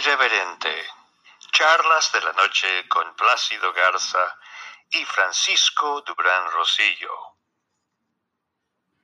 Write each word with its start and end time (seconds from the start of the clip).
irreverente. 0.00 0.68
Charlas 1.52 2.10
de 2.12 2.20
la 2.20 2.32
noche 2.32 2.66
con 2.88 3.04
Plácido 3.16 3.72
Garza 3.72 4.34
y 4.90 5.04
Francisco 5.04 6.02
Dubrán 6.06 6.50
Rosillo. 6.52 7.10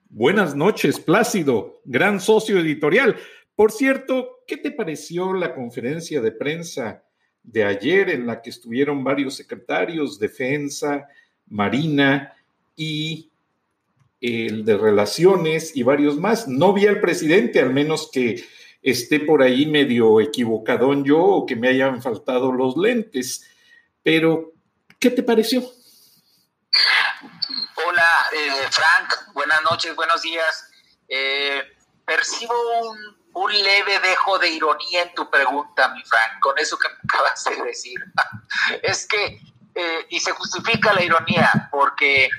Buenas 0.09 0.55
noches, 0.55 0.99
Plácido, 0.99 1.81
gran 1.85 2.21
socio 2.21 2.59
editorial. 2.59 3.17
Por 3.55 3.73
cierto, 3.73 4.43
¿qué 4.47 4.57
te 4.57 4.71
pareció 4.71 5.35
la 5.35 5.55
conferencia 5.55 6.21
de 6.23 6.33
prensa 6.33 7.03
de 7.43 7.65
ayer 7.65 8.09
en 8.11 8.27
la 8.27 8.41
que 8.41 8.51
estuvieron 8.51 9.05
varios 9.05 9.37
secretarios, 9.37 10.19
defensa, 10.19 11.09
marina 11.49 12.35
y 12.75 13.31
el 14.21 14.65
de 14.65 14.79
relaciones 14.79 15.77
y 15.77 15.83
varios 15.83 16.17
más? 16.17 16.49
No 16.49 16.73
vi 16.73 16.87
al 16.87 17.01
presidente, 17.01 17.61
al 17.61 17.75
menos 17.75 18.09
que 18.11 18.43
esté 18.87 19.19
por 19.19 19.43
ahí 19.43 19.67
medio 19.67 20.21
equivocadón 20.21 21.05
yo 21.05 21.19
o 21.19 21.45
que 21.45 21.57
me 21.57 21.69
hayan 21.69 22.01
faltado 22.01 22.53
los 22.53 22.77
lentes. 22.77 23.45
Pero, 24.05 24.53
¿qué 25.01 25.11
te 25.11 25.25
pareció? 25.25 25.61
Hola, 27.85 28.09
eh, 28.33 28.69
Frank, 28.71 29.35
buenas 29.35 29.61
noches, 29.63 29.95
buenos 29.97 30.23
días. 30.23 30.71
Eh, 31.09 31.65
percibo 32.05 32.55
un, 33.35 33.53
leve 33.53 33.99
dejo 33.99 34.39
de 34.39 34.51
ironía 34.51 35.03
en 35.03 35.15
tu 35.15 35.29
pregunta, 35.29 35.89
mi 35.89 36.03
Frank, 36.05 36.39
con 36.41 36.57
eso 36.57 36.79
que 36.79 36.89
me 36.89 36.95
acabas 37.09 37.43
de 37.43 37.65
decir. 37.65 37.99
es 38.83 39.09
que, 39.09 39.41
eh, 39.75 40.07
y 40.11 40.21
se 40.21 40.31
justifica 40.31 40.93
la 40.93 41.03
ironía, 41.03 41.51
porque 41.73 42.31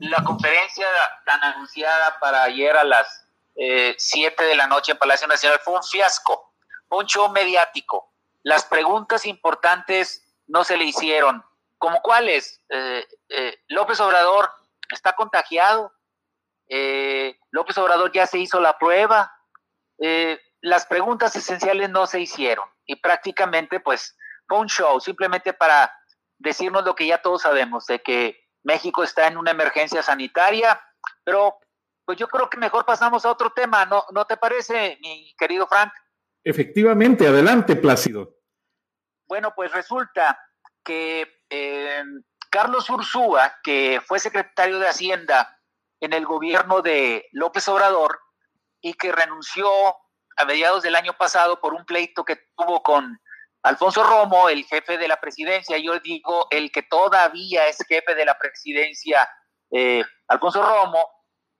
la 0.00 0.24
conferencia 0.24 0.86
tan 1.24 1.44
anunciada 1.44 2.18
para 2.18 2.42
ayer 2.42 2.76
a 2.76 2.82
las 2.82 3.21
7 3.54 3.96
eh, 4.44 4.46
de 4.46 4.54
la 4.54 4.66
noche 4.66 4.92
en 4.92 4.98
Palacio 4.98 5.26
Nacional 5.26 5.60
fue 5.62 5.74
un 5.74 5.82
fiasco, 5.82 6.54
un 6.90 7.06
show 7.06 7.30
mediático. 7.30 8.12
Las 8.42 8.64
preguntas 8.64 9.26
importantes 9.26 10.22
no 10.46 10.64
se 10.64 10.76
le 10.76 10.84
hicieron. 10.84 11.44
¿Como 11.78 12.00
cuáles? 12.02 12.60
Eh, 12.68 13.06
eh, 13.28 13.62
López 13.68 14.00
Obrador 14.00 14.50
está 14.90 15.14
contagiado. 15.14 15.92
López 17.50 17.76
Obrador 17.76 18.12
ya 18.12 18.26
se 18.26 18.38
hizo 18.38 18.58
la 18.58 18.78
prueba. 18.78 19.30
las 20.62 20.86
preguntas 20.86 21.36
esenciales 21.36 21.90
no 21.90 22.06
se 22.06 22.20
hicieron 22.20 22.66
y 22.86 22.96
prácticamente 22.96 23.78
pues 23.80 24.16
fue 24.48 24.58
un 24.58 24.68
show 24.68 25.00
simplemente 25.00 25.52
para 25.52 25.92
decirnos 26.38 26.84
lo 26.84 26.94
que 26.94 27.06
ya 27.06 27.18
todos 27.18 27.42
sabemos, 27.42 27.86
de 27.86 28.00
que 28.00 28.48
México 28.62 29.02
está 29.02 29.26
en 29.26 29.36
una 29.36 29.50
emergencia 29.50 30.02
sanitaria, 30.02 30.80
pero 31.24 31.58
pues 32.04 32.18
yo 32.18 32.28
creo 32.28 32.50
que 32.50 32.58
mejor 32.58 32.84
pasamos 32.84 33.24
a 33.24 33.30
otro 33.30 33.50
tema, 33.50 33.84
¿no, 33.86 34.04
¿no 34.12 34.24
te 34.24 34.36
parece, 34.36 34.98
mi 35.00 35.34
querido 35.38 35.66
Frank? 35.66 35.92
Efectivamente, 36.44 37.26
adelante, 37.26 37.76
Plácido. 37.76 38.36
Bueno, 39.26 39.52
pues 39.54 39.72
resulta 39.72 40.38
que 40.84 41.26
eh, 41.48 42.02
Carlos 42.50 42.90
Ursúa, 42.90 43.54
que 43.62 44.00
fue 44.04 44.18
secretario 44.18 44.78
de 44.78 44.88
Hacienda 44.88 45.58
en 46.00 46.12
el 46.12 46.26
gobierno 46.26 46.82
de 46.82 47.28
López 47.32 47.66
Obrador 47.68 48.20
y 48.80 48.94
que 48.94 49.12
renunció 49.12 49.68
a 50.36 50.44
mediados 50.44 50.82
del 50.82 50.96
año 50.96 51.12
pasado 51.12 51.60
por 51.60 51.74
un 51.74 51.84
pleito 51.84 52.24
que 52.24 52.40
tuvo 52.56 52.82
con 52.82 53.18
Alfonso 53.62 54.02
Romo, 54.02 54.48
el 54.48 54.64
jefe 54.64 54.98
de 54.98 55.06
la 55.06 55.20
presidencia, 55.20 55.78
yo 55.78 56.00
digo 56.00 56.48
el 56.50 56.72
que 56.72 56.82
todavía 56.82 57.68
es 57.68 57.78
jefe 57.88 58.14
de 58.16 58.24
la 58.24 58.36
presidencia, 58.36 59.28
eh, 59.70 60.02
Alfonso 60.26 60.62
Romo, 60.62 61.06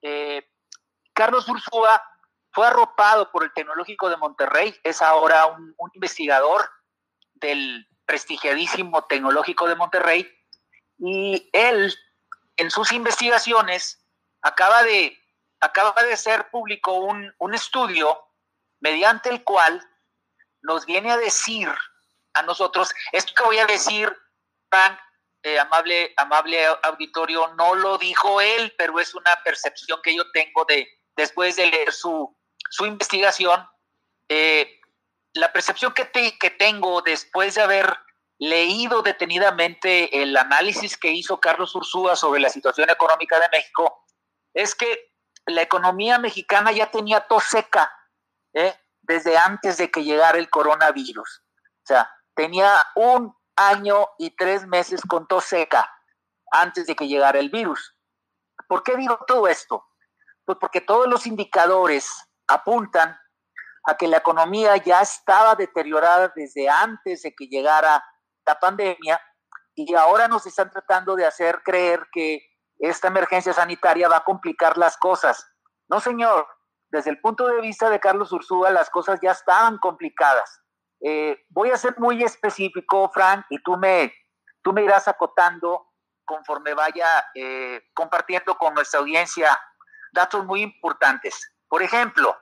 eh, 0.03 0.49
Carlos 1.15 1.49
Ursúa 1.49 2.03
fue 2.51 2.67
arropado 2.67 3.31
por 3.31 3.45
el 3.45 3.53
Tecnológico 3.53 4.11
de 4.11 4.17
Monterrey, 4.17 4.79
es 4.83 5.01
ahora 5.01 5.47
un, 5.47 5.75
investigador 5.95 6.69
del 7.35 7.89
prestigiadísimo 8.05 9.05
Tecnológico 9.05 9.69
de 9.69 9.77
Monterrey, 9.77 10.31
y 10.99 11.49
él, 11.53 11.95
en 12.57 12.71
sus 12.71 12.93
investigaciones, 12.93 14.05
acaba 14.43 14.83
de, 14.83 15.19
acaba 15.61 16.03
de 16.03 16.17
ser 16.17 16.51
público 16.51 16.93
un, 16.93 17.33
un 17.39 17.55
estudio 17.55 18.19
mediante 18.81 19.31
el 19.31 19.45
cual 19.45 19.89
nos 20.61 20.85
viene 20.87 21.11
a 21.11 21.17
decir 21.17 21.69
a 22.35 22.43
nosotros, 22.43 22.93
esto 23.13 23.33
que 23.35 23.45
voy 23.45 23.59
a 23.59 23.67
decir, 23.67 24.15
Frank, 24.71 24.99
eh, 25.43 25.59
amable, 25.59 26.13
amable 26.17 26.65
auditorio, 26.83 27.49
no 27.55 27.75
lo 27.75 27.99
dijo 27.99 28.41
él, 28.41 28.75
pero 28.79 29.01
es 29.01 29.15
una 29.15 29.39
percepción 29.45 30.01
que 30.03 30.15
yo 30.15 30.31
tengo 30.31 30.65
de 30.65 30.89
después 31.17 31.57
de 31.57 31.67
leer 31.67 31.93
su, 31.93 32.37
su 32.71 32.87
investigación. 32.87 33.67
Eh, 34.29 34.81
la 35.35 35.53
percepción 35.53 35.93
que, 35.95 36.11
que 36.39 36.51
tengo 36.51 37.03
después 37.03 37.55
de 37.55 37.63
haber 37.63 37.97
leído 38.39 39.03
detenidamente 39.03 40.23
el 40.23 40.37
análisis 40.37 40.97
que 40.97 41.13
hizo 41.13 41.41
Carlos 41.41 41.75
Ursúa 41.75 42.17
sobre 42.17 42.41
la 42.41 42.49
situación 42.49 42.91
económica 42.91 43.39
de 43.39 43.49
México 43.51 44.05
es 44.53 44.75
que 44.75 45.13
la 45.47 45.63
economía 45.63 46.19
mexicana 46.19 46.73
ya 46.73 46.91
tenía 46.91 47.21
tos 47.21 47.45
seca 47.45 47.93
¿eh? 48.53 48.75
desde 49.01 49.37
antes 49.37 49.79
de 49.79 49.91
que 49.91 50.05
llegara 50.05 50.39
el 50.39 50.51
coronavirus. 50.51 51.43
O 51.83 51.87
sea, 51.87 52.11
tenía 52.35 52.85
un 52.95 53.35
año 53.57 54.09
y 54.19 54.31
tres 54.37 54.67
meses 54.67 55.03
con 55.03 55.27
tos 55.27 55.45
seca 55.45 55.91
antes 56.51 56.87
de 56.87 56.97
que 56.97 57.09
llegara 57.09 57.39
el 57.39 57.51
virus. 57.51 57.97
¿Por 58.69 58.83
qué 58.83 58.97
digo 58.97 59.19
todo 59.27 59.49
esto? 59.49 59.85
Pues 60.45 60.59
porque 60.61 60.81
todos 60.81 61.07
los 61.07 61.27
indicadores 61.27 62.11
apuntan 62.47 63.19
a 63.85 63.97
que 63.97 64.07
la 64.07 64.19
economía 64.19 64.77
ya 64.77 65.01
estaba 65.01 65.55
deteriorada 65.55 66.33
desde 66.35 66.69
antes 66.69 67.23
de 67.23 67.35
que 67.35 67.47
llegara 67.47 68.05
la 68.47 68.59
pandemia 68.59 69.21
y 69.75 69.95
ahora 69.95 70.29
nos 70.29 70.47
están 70.47 70.71
tratando 70.71 71.17
de 71.17 71.27
hacer 71.27 71.63
creer 71.65 72.07
que 72.13 72.43
esta 72.79 73.09
emergencia 73.09 73.53
sanitaria 73.53 74.09
va 74.09 74.19
a 74.19 74.25
complicar 74.25 74.77
las 74.77 74.97
cosas. 74.97 75.47
No, 75.89 76.01
señor, 76.01 76.47
desde 76.91 77.11
el 77.11 77.21
punto 77.21 77.47
de 77.47 77.61
vista 77.61 77.89
de 77.89 78.01
Carlos 78.01 78.33
Ursúa, 78.33 78.71
las 78.71 78.91
cosas 78.91 79.19
ya 79.23 79.33
estaban 79.33 79.79
complicadas. 79.79 80.62
Eh, 81.05 81.45
voy 81.49 81.71
a 81.71 81.77
ser 81.77 81.99
muy 81.99 82.23
específico, 82.23 83.11
Frank, 83.13 83.47
y 83.51 83.61
tú 83.63 83.77
me, 83.77 84.15
tú 84.63 84.73
me 84.73 84.83
irás 84.83 85.09
acotando 85.09 85.89
conforme 86.25 86.75
vaya 86.75 87.27
eh, 87.35 87.83
compartiendo 87.93 88.57
con 88.57 88.75
nuestra 88.75 89.01
audiencia 89.01 89.61
datos 90.13 90.45
muy 90.45 90.63
importantes. 90.63 91.53
Por 91.69 91.83
ejemplo, 91.83 92.41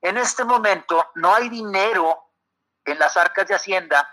en 0.00 0.16
este 0.16 0.44
momento 0.44 1.10
no 1.16 1.34
hay 1.34 1.48
dinero 1.48 2.18
en 2.84 2.98
las 2.98 3.16
arcas 3.16 3.46
de 3.48 3.54
Hacienda 3.54 4.08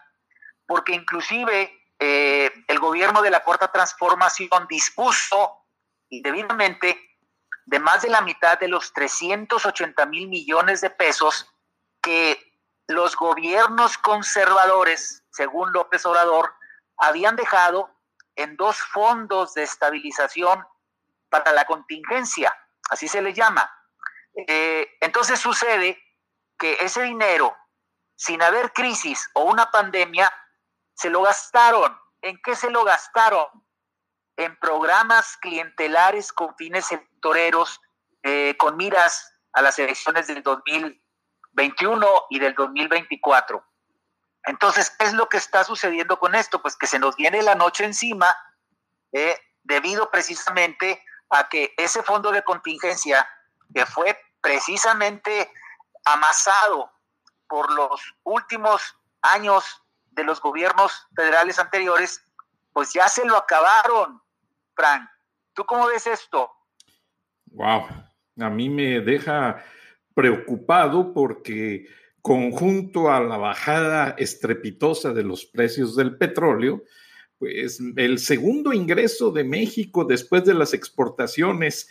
porque 0.68 0.94
inclusive 0.94 1.72
eh, 2.00 2.52
el 2.68 2.80
gobierno 2.80 3.22
de 3.22 3.30
la 3.30 3.44
Cuarta 3.44 3.72
Transformación 3.72 4.68
dispuso 4.68 5.66
indebidamente 6.10 7.00
de 7.66 7.80
más 7.80 8.02
de 8.02 8.10
la 8.10 8.22
mitad 8.22 8.60
de 8.60 8.68
los 8.68 8.92
380 8.94 10.06
mil 10.08 10.28
millones 10.28 10.82
de 10.82 10.90
pesos 10.90 11.52
que 12.02 12.55
los 12.88 13.16
gobiernos 13.16 13.98
conservadores, 13.98 15.24
según 15.32 15.72
López 15.72 16.06
Obrador, 16.06 16.54
habían 16.98 17.36
dejado 17.36 17.90
en 18.36 18.56
dos 18.58 18.78
fondos 18.78 19.54
de 19.54 19.64
estabilización 19.64 20.66
para 21.30 21.52
la 21.54 21.66
contingencia, 21.66 22.54
así 22.90 23.08
se 23.08 23.22
les 23.22 23.36
llama. 23.36 23.70
Eh, 24.48 24.88
entonces 25.02 25.40
sucede 25.40 26.02
que 26.58 26.74
ese 26.82 27.04
dinero, 27.04 27.56
sin 28.16 28.42
haber 28.42 28.72
crisis 28.74 29.30
o 29.34 29.44
una 29.44 29.72
pandemia, 29.72 30.32
se 30.94 31.10
lo 31.10 31.22
gastaron. 31.22 31.98
¿En 32.22 32.40
qué 32.42 32.56
se 32.56 32.70
lo 32.70 32.84
gastaron? 32.84 33.48
En 34.38 34.58
programas 34.60 35.38
clientelares 35.38 36.32
con 36.34 36.56
fines 36.56 36.92
electoreros, 36.92 37.82
eh, 38.24 38.56
con 38.58 38.78
miras 38.78 39.34
a 39.54 39.62
las 39.62 39.80
elecciones 39.80 40.28
del 40.28 40.44
2000 40.44 41.05
21 41.56 42.08
y 42.30 42.40
del 42.40 42.54
2024. 42.54 43.66
Entonces, 44.44 44.92
¿qué 44.92 45.06
es 45.06 45.14
lo 45.14 45.28
que 45.28 45.38
está 45.38 45.64
sucediendo 45.64 46.20
con 46.20 46.36
esto? 46.36 46.62
Pues 46.62 46.76
que 46.76 46.88
se 46.88 47.00
nos 47.00 47.16
viene 47.16 47.42
la 47.42 47.56
noche 47.56 47.84
encima 47.84 48.36
eh, 49.12 49.38
debido 49.64 50.12
precisamente 50.12 51.04
a 51.30 51.50
que 51.50 51.74
ese 51.78 52.04
fondo 52.04 52.32
de 52.32 52.44
contingencia 52.44 53.28
que 53.74 53.86
fue 53.86 54.20
precisamente 54.42 55.52
amasado 56.06 56.92
por 57.48 57.72
los 57.74 58.00
últimos 58.24 58.96
años 59.22 59.82
de 60.12 60.24
los 60.24 60.40
gobiernos 60.40 61.08
federales 61.16 61.58
anteriores, 61.58 62.24
pues 62.72 62.94
ya 62.94 63.10
se 63.10 63.26
lo 63.26 63.38
acabaron, 63.38 64.22
Frank. 64.76 65.10
¿Tú 65.54 65.66
cómo 65.66 65.88
ves 65.88 66.06
esto? 66.06 66.52
Wow, 67.48 67.88
a 68.40 68.50
mí 68.50 68.70
me 68.70 69.00
deja 69.00 69.64
preocupado 70.16 71.14
porque 71.14 71.86
conjunto 72.24 73.12
a 73.12 73.20
la 73.20 73.38
bajada 73.38 74.16
estrepitosa 74.18 75.14
de 75.14 75.22
los 75.22 75.46
precios 75.46 75.96
del 75.96 76.18
petróleo, 76.18 76.84
pues 77.38 77.80
el 77.98 78.18
segundo 78.18 78.74
ingreso 78.74 79.30
de 79.32 79.44
México 79.44 80.06
después 80.06 80.44
de 80.46 80.56
las 80.56 80.74
exportaciones 80.74 81.88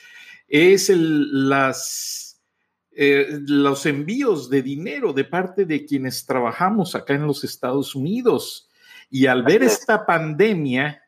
es 0.49 0.91
el, 0.91 1.49
las, 1.49 2.43
eh, 2.91 3.39
los 3.47 3.87
envíos 3.87 4.51
de 4.51 4.63
dinero 4.63 5.13
de 5.13 5.25
parte 5.25 5.67
de 5.67 5.85
quienes 5.85 6.27
trabajamos 6.27 6.97
acá 6.97 7.15
en 7.15 7.27
los 7.29 7.45
Estados 7.45 7.95
Unidos. 7.95 8.69
Y 9.11 9.27
al 9.27 9.45
ver 9.45 9.63
esta 9.63 10.05
pandemia 10.07 11.04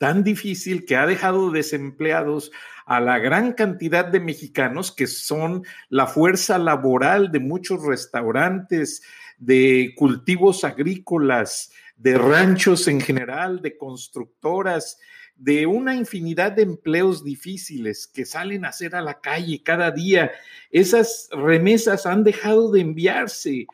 tan 0.00 0.24
difícil 0.24 0.86
que 0.86 0.96
ha 0.96 1.04
dejado 1.04 1.50
desempleados 1.50 2.52
a 2.86 3.00
la 3.00 3.18
gran 3.18 3.52
cantidad 3.52 4.06
de 4.06 4.18
mexicanos 4.18 4.92
que 4.92 5.06
son 5.06 5.62
la 5.90 6.06
fuerza 6.06 6.56
laboral 6.56 7.30
de 7.30 7.38
muchos 7.38 7.84
restaurantes, 7.84 9.02
de 9.36 9.92
cultivos 9.98 10.64
agrícolas, 10.64 11.70
de 11.98 12.16
ranchos 12.16 12.88
en 12.88 13.02
general, 13.02 13.60
de 13.60 13.76
constructoras, 13.76 14.98
de 15.36 15.66
una 15.66 15.94
infinidad 15.94 16.52
de 16.52 16.62
empleos 16.62 17.22
difíciles 17.22 18.06
que 18.06 18.24
salen 18.24 18.64
a 18.64 18.68
hacer 18.68 18.96
a 18.96 19.02
la 19.02 19.20
calle 19.20 19.62
cada 19.62 19.90
día. 19.90 20.30
Esas 20.70 21.28
remesas 21.30 22.06
han 22.06 22.24
dejado 22.24 22.72
de 22.72 22.80
enviarse. 22.80 23.66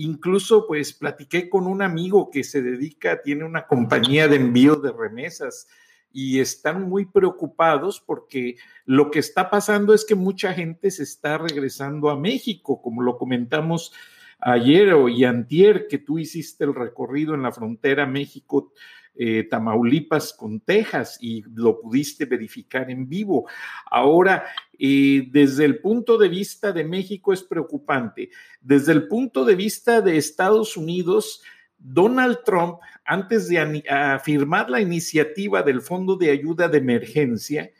Incluso, 0.00 0.68
pues, 0.68 0.92
platiqué 0.92 1.48
con 1.50 1.66
un 1.66 1.82
amigo 1.82 2.30
que 2.30 2.44
se 2.44 2.62
dedica, 2.62 3.20
tiene 3.20 3.42
una 3.42 3.66
compañía 3.66 4.28
de 4.28 4.36
envío 4.36 4.76
de 4.76 4.92
remesas 4.92 5.66
y 6.12 6.38
están 6.38 6.88
muy 6.88 7.06
preocupados 7.06 8.00
porque 8.00 8.54
lo 8.84 9.10
que 9.10 9.18
está 9.18 9.50
pasando 9.50 9.92
es 9.92 10.04
que 10.04 10.14
mucha 10.14 10.54
gente 10.54 10.92
se 10.92 11.02
está 11.02 11.36
regresando 11.36 12.10
a 12.10 12.16
México, 12.16 12.80
como 12.80 13.02
lo 13.02 13.18
comentamos 13.18 13.92
ayer 14.38 14.94
y 15.10 15.24
antier, 15.24 15.88
que 15.88 15.98
tú 15.98 16.20
hiciste 16.20 16.62
el 16.62 16.76
recorrido 16.76 17.34
en 17.34 17.42
la 17.42 17.50
frontera 17.50 18.06
México 18.06 18.72
eh, 19.20 19.48
Tamaulipas 19.50 20.32
con 20.32 20.60
Texas 20.60 21.18
y 21.20 21.42
lo 21.54 21.80
pudiste 21.80 22.24
verificar 22.24 22.88
en 22.88 23.08
vivo. 23.08 23.48
Ahora, 23.90 24.44
eh, 24.78 25.26
desde 25.32 25.64
el 25.64 25.80
punto 25.80 26.16
de 26.16 26.28
vista 26.28 26.70
de 26.70 26.84
México 26.84 27.32
es 27.32 27.42
preocupante. 27.42 28.30
Desde 28.60 28.92
el 28.92 29.08
punto 29.08 29.44
de 29.44 29.56
vista 29.56 30.00
de 30.00 30.16
Estados 30.16 30.76
Unidos, 30.76 31.42
Donald 31.76 32.38
Trump, 32.44 32.78
antes 33.04 33.48
de 33.48 33.82
firmar 34.22 34.70
la 34.70 34.80
iniciativa 34.80 35.62
del 35.62 35.80
Fondo 35.80 36.16
de 36.16 36.30
Ayuda 36.30 36.68
de 36.68 36.78
Emergencia, 36.78 37.70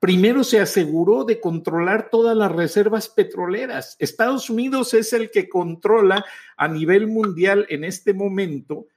primero 0.00 0.42
se 0.42 0.58
aseguró 0.58 1.24
de 1.24 1.38
controlar 1.38 2.08
todas 2.10 2.36
las 2.36 2.50
reservas 2.50 3.08
petroleras. 3.08 3.94
Estados 4.00 4.50
Unidos 4.50 4.94
es 4.94 5.12
el 5.12 5.30
que 5.30 5.48
controla 5.48 6.24
a 6.56 6.66
nivel 6.66 7.06
mundial 7.06 7.66
en 7.68 7.84
este 7.84 8.12
momento 8.14 8.88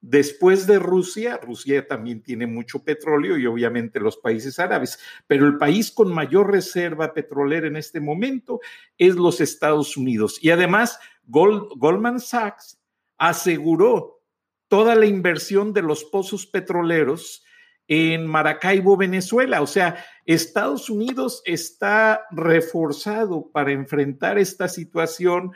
Después 0.00 0.66
de 0.66 0.78
Rusia, 0.78 1.40
Rusia 1.42 1.86
también 1.86 2.22
tiene 2.22 2.46
mucho 2.46 2.84
petróleo 2.84 3.38
y 3.38 3.46
obviamente 3.46 3.98
los 3.98 4.16
países 4.16 4.58
árabes, 4.58 4.98
pero 5.26 5.46
el 5.46 5.58
país 5.58 5.90
con 5.90 6.12
mayor 6.12 6.50
reserva 6.50 7.12
petrolera 7.12 7.66
en 7.66 7.76
este 7.76 8.00
momento 8.00 8.60
es 8.98 9.16
los 9.16 9.40
Estados 9.40 9.96
Unidos. 9.96 10.38
Y 10.42 10.50
además, 10.50 10.98
Goldman 11.26 12.20
Sachs 12.20 12.78
aseguró 13.18 14.22
toda 14.68 14.94
la 14.94 15.06
inversión 15.06 15.72
de 15.72 15.82
los 15.82 16.04
pozos 16.04 16.46
petroleros 16.46 17.44
en 17.88 18.26
Maracaibo, 18.26 18.96
Venezuela. 18.96 19.62
O 19.62 19.66
sea, 19.66 20.04
Estados 20.24 20.90
Unidos 20.90 21.42
está 21.44 22.22
reforzado 22.30 23.50
para 23.50 23.72
enfrentar 23.72 24.38
esta 24.38 24.68
situación 24.68 25.52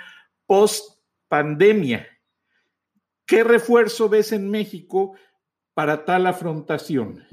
post 0.47 1.01
pandemia. 1.29 2.07
¿Qué 3.31 3.45
refuerzo 3.45 4.09
ves 4.09 4.33
en 4.33 4.51
México 4.51 5.17
para 5.73 6.05
tal 6.05 6.27
afrontación? 6.27 7.25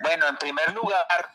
Bueno, 0.00 0.26
en 0.26 0.36
primer 0.36 0.74
lugar, 0.74 1.32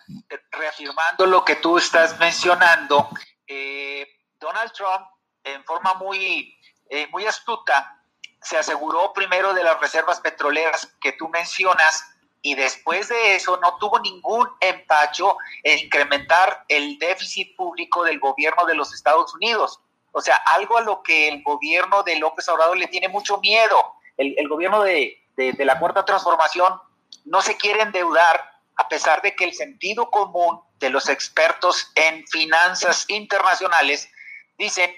reafirmando 0.51 1.25
lo 1.25 1.45
que 1.45 1.55
tú 1.55 1.77
estás 1.77 2.19
mencionando, 2.19 3.07
eh, 3.47 4.05
Donald 4.37 4.73
Trump, 4.73 5.07
en 5.45 5.63
forma 5.63 5.93
muy, 5.93 6.53
eh, 6.89 7.07
muy 7.13 7.25
astuta, 7.25 8.03
se 8.41 8.57
aseguró 8.57 9.13
primero 9.13 9.53
de 9.53 9.63
las 9.63 9.79
reservas 9.79 10.19
petroleras 10.19 10.85
que 10.99 11.13
tú 11.13 11.29
mencionas 11.29 12.05
y 12.41 12.55
después 12.55 13.07
de 13.07 13.37
eso 13.37 13.57
no 13.61 13.77
tuvo 13.77 14.01
ningún 14.01 14.49
empacho 14.59 15.37
en 15.63 15.79
incrementar 15.79 16.65
el 16.67 16.99
déficit 16.99 17.55
público 17.55 18.03
del 18.03 18.19
gobierno 18.19 18.65
de 18.65 18.75
los 18.75 18.93
Estados 18.93 19.33
Unidos. 19.33 19.79
O 20.13 20.21
sea, 20.21 20.35
algo 20.35 20.77
a 20.77 20.81
lo 20.81 21.01
que 21.01 21.27
el 21.27 21.43
gobierno 21.43 22.03
de 22.03 22.17
López 22.17 22.47
Obrador 22.47 22.77
le 22.77 22.87
tiene 22.87 23.09
mucho 23.09 23.39
miedo. 23.39 23.75
El, 24.15 24.47
gobierno 24.47 24.83
de, 24.83 25.19
la 25.57 25.79
Cuarta 25.79 26.05
Transformación 26.05 26.79
no 27.25 27.41
se 27.41 27.57
quiere 27.57 27.81
endeudar 27.81 28.51
a 28.75 28.87
pesar 28.87 29.21
de 29.23 29.35
que 29.35 29.45
el 29.45 29.53
sentido 29.53 30.09
común 30.11 30.61
de 30.79 30.91
los 30.91 31.09
expertos 31.09 31.91
en 31.95 32.25
finanzas 32.27 33.05
internacionales 33.09 34.09
dicen 34.57 34.91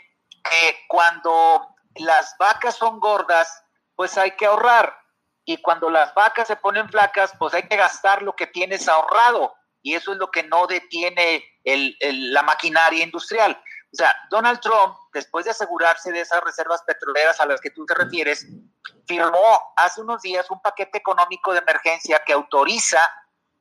que 0.44 0.78
cuando 0.88 1.66
las 1.96 2.36
vacas 2.38 2.76
son 2.76 3.00
gordas, 3.00 3.64
pues 3.96 4.18
hay 4.18 4.32
que 4.32 4.46
ahorrar. 4.46 4.98
Y 5.46 5.58
cuando 5.58 5.90
las 5.90 6.14
vacas 6.14 6.48
se 6.48 6.58
ponen 6.58 6.90
flacas, 6.90 7.34
pues 7.40 7.54
hay 7.54 7.64
que 7.64 7.78
gastar 7.78 8.22
lo 8.22 8.36
que 8.36 8.48
tienes 8.48 8.90
ahorrado. 8.90 9.56
Y 9.82 9.94
eso 9.94 10.12
es 10.12 10.18
lo 10.18 10.32
que 10.32 10.44
no 10.44 10.68
detiene 10.68 11.44
el, 11.64 11.96
la 12.34 12.42
maquinaria 12.44 13.04
industrial. 13.04 13.62
O 13.96 13.98
sea, 13.98 14.14
Donald 14.30 14.60
Trump, 14.60 14.98
después 15.14 15.46
de 15.46 15.52
asegurarse 15.52 16.12
de 16.12 16.20
esas 16.20 16.42
reservas 16.44 16.84
petroleras 16.84 17.40
a 17.40 17.46
las 17.46 17.62
que 17.62 17.70
tú 17.70 17.86
te 17.86 17.94
refieres, 17.94 18.46
firmó 19.08 19.74
hace 19.78 20.02
unos 20.02 20.22
días 20.22 20.52
un 20.52 20.62
paquete 20.62 20.98
económico 20.98 21.54
de 21.54 21.60
emergencia 21.60 22.22
que 22.26 22.34
autoriza 22.34 23.00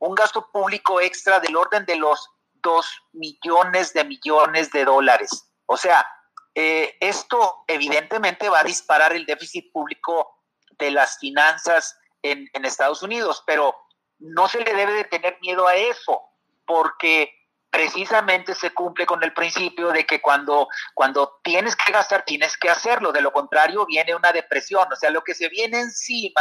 un 0.01 0.13
gasto 0.13 0.51
público 0.51 1.01
extra 1.01 1.39
del 1.39 1.55
orden 1.55 1.87
de 1.87 1.95
los 1.95 2.29
2 2.55 3.03
millones 3.13 3.93
de 3.93 4.03
millones 4.03 4.73
de 4.73 4.85
dólares. 4.85 5.53
O 5.67 5.77
sea, 5.77 6.05
eh, 6.53 6.97
esto 6.99 7.63
evidentemente 7.69 8.49
va 8.49 8.59
a 8.59 8.65
disparar 8.65 9.13
el 9.13 9.27
déficit 9.27 9.71
público 9.71 10.43
de 10.81 10.91
las 10.91 11.17
finanzas 11.21 11.97
en, 12.23 12.51
en 12.55 12.65
Estados 12.65 13.05
Unidos, 13.05 13.45
pero 13.47 13.73
no 14.19 14.49
se 14.49 14.65
le 14.65 14.75
debe 14.75 14.95
de 14.95 15.05
tener 15.05 15.39
miedo 15.41 15.69
a 15.69 15.77
eso, 15.77 16.23
porque 16.67 17.33
precisamente 17.75 18.55
se 18.55 18.73
cumple 18.73 19.05
con 19.05 19.21
el 19.25 19.33
principio 19.33 19.89
de 19.89 20.07
que 20.07 20.21
cuando, 20.21 20.69
cuando 20.95 21.41
tienes 21.43 21.75
que 21.75 21.91
gastar, 21.91 22.25
tienes 22.25 22.57
que 22.57 22.71
hacerlo, 22.71 23.11
de 23.11 23.21
lo 23.21 23.33
contrario 23.33 23.85
viene 23.85 24.15
una 24.15 24.31
depresión, 24.31 24.87
o 24.93 24.95
sea, 24.95 25.11
lo 25.11 25.25
que 25.25 25.35
se 25.35 25.49
viene 25.49 25.81
encima 25.81 26.41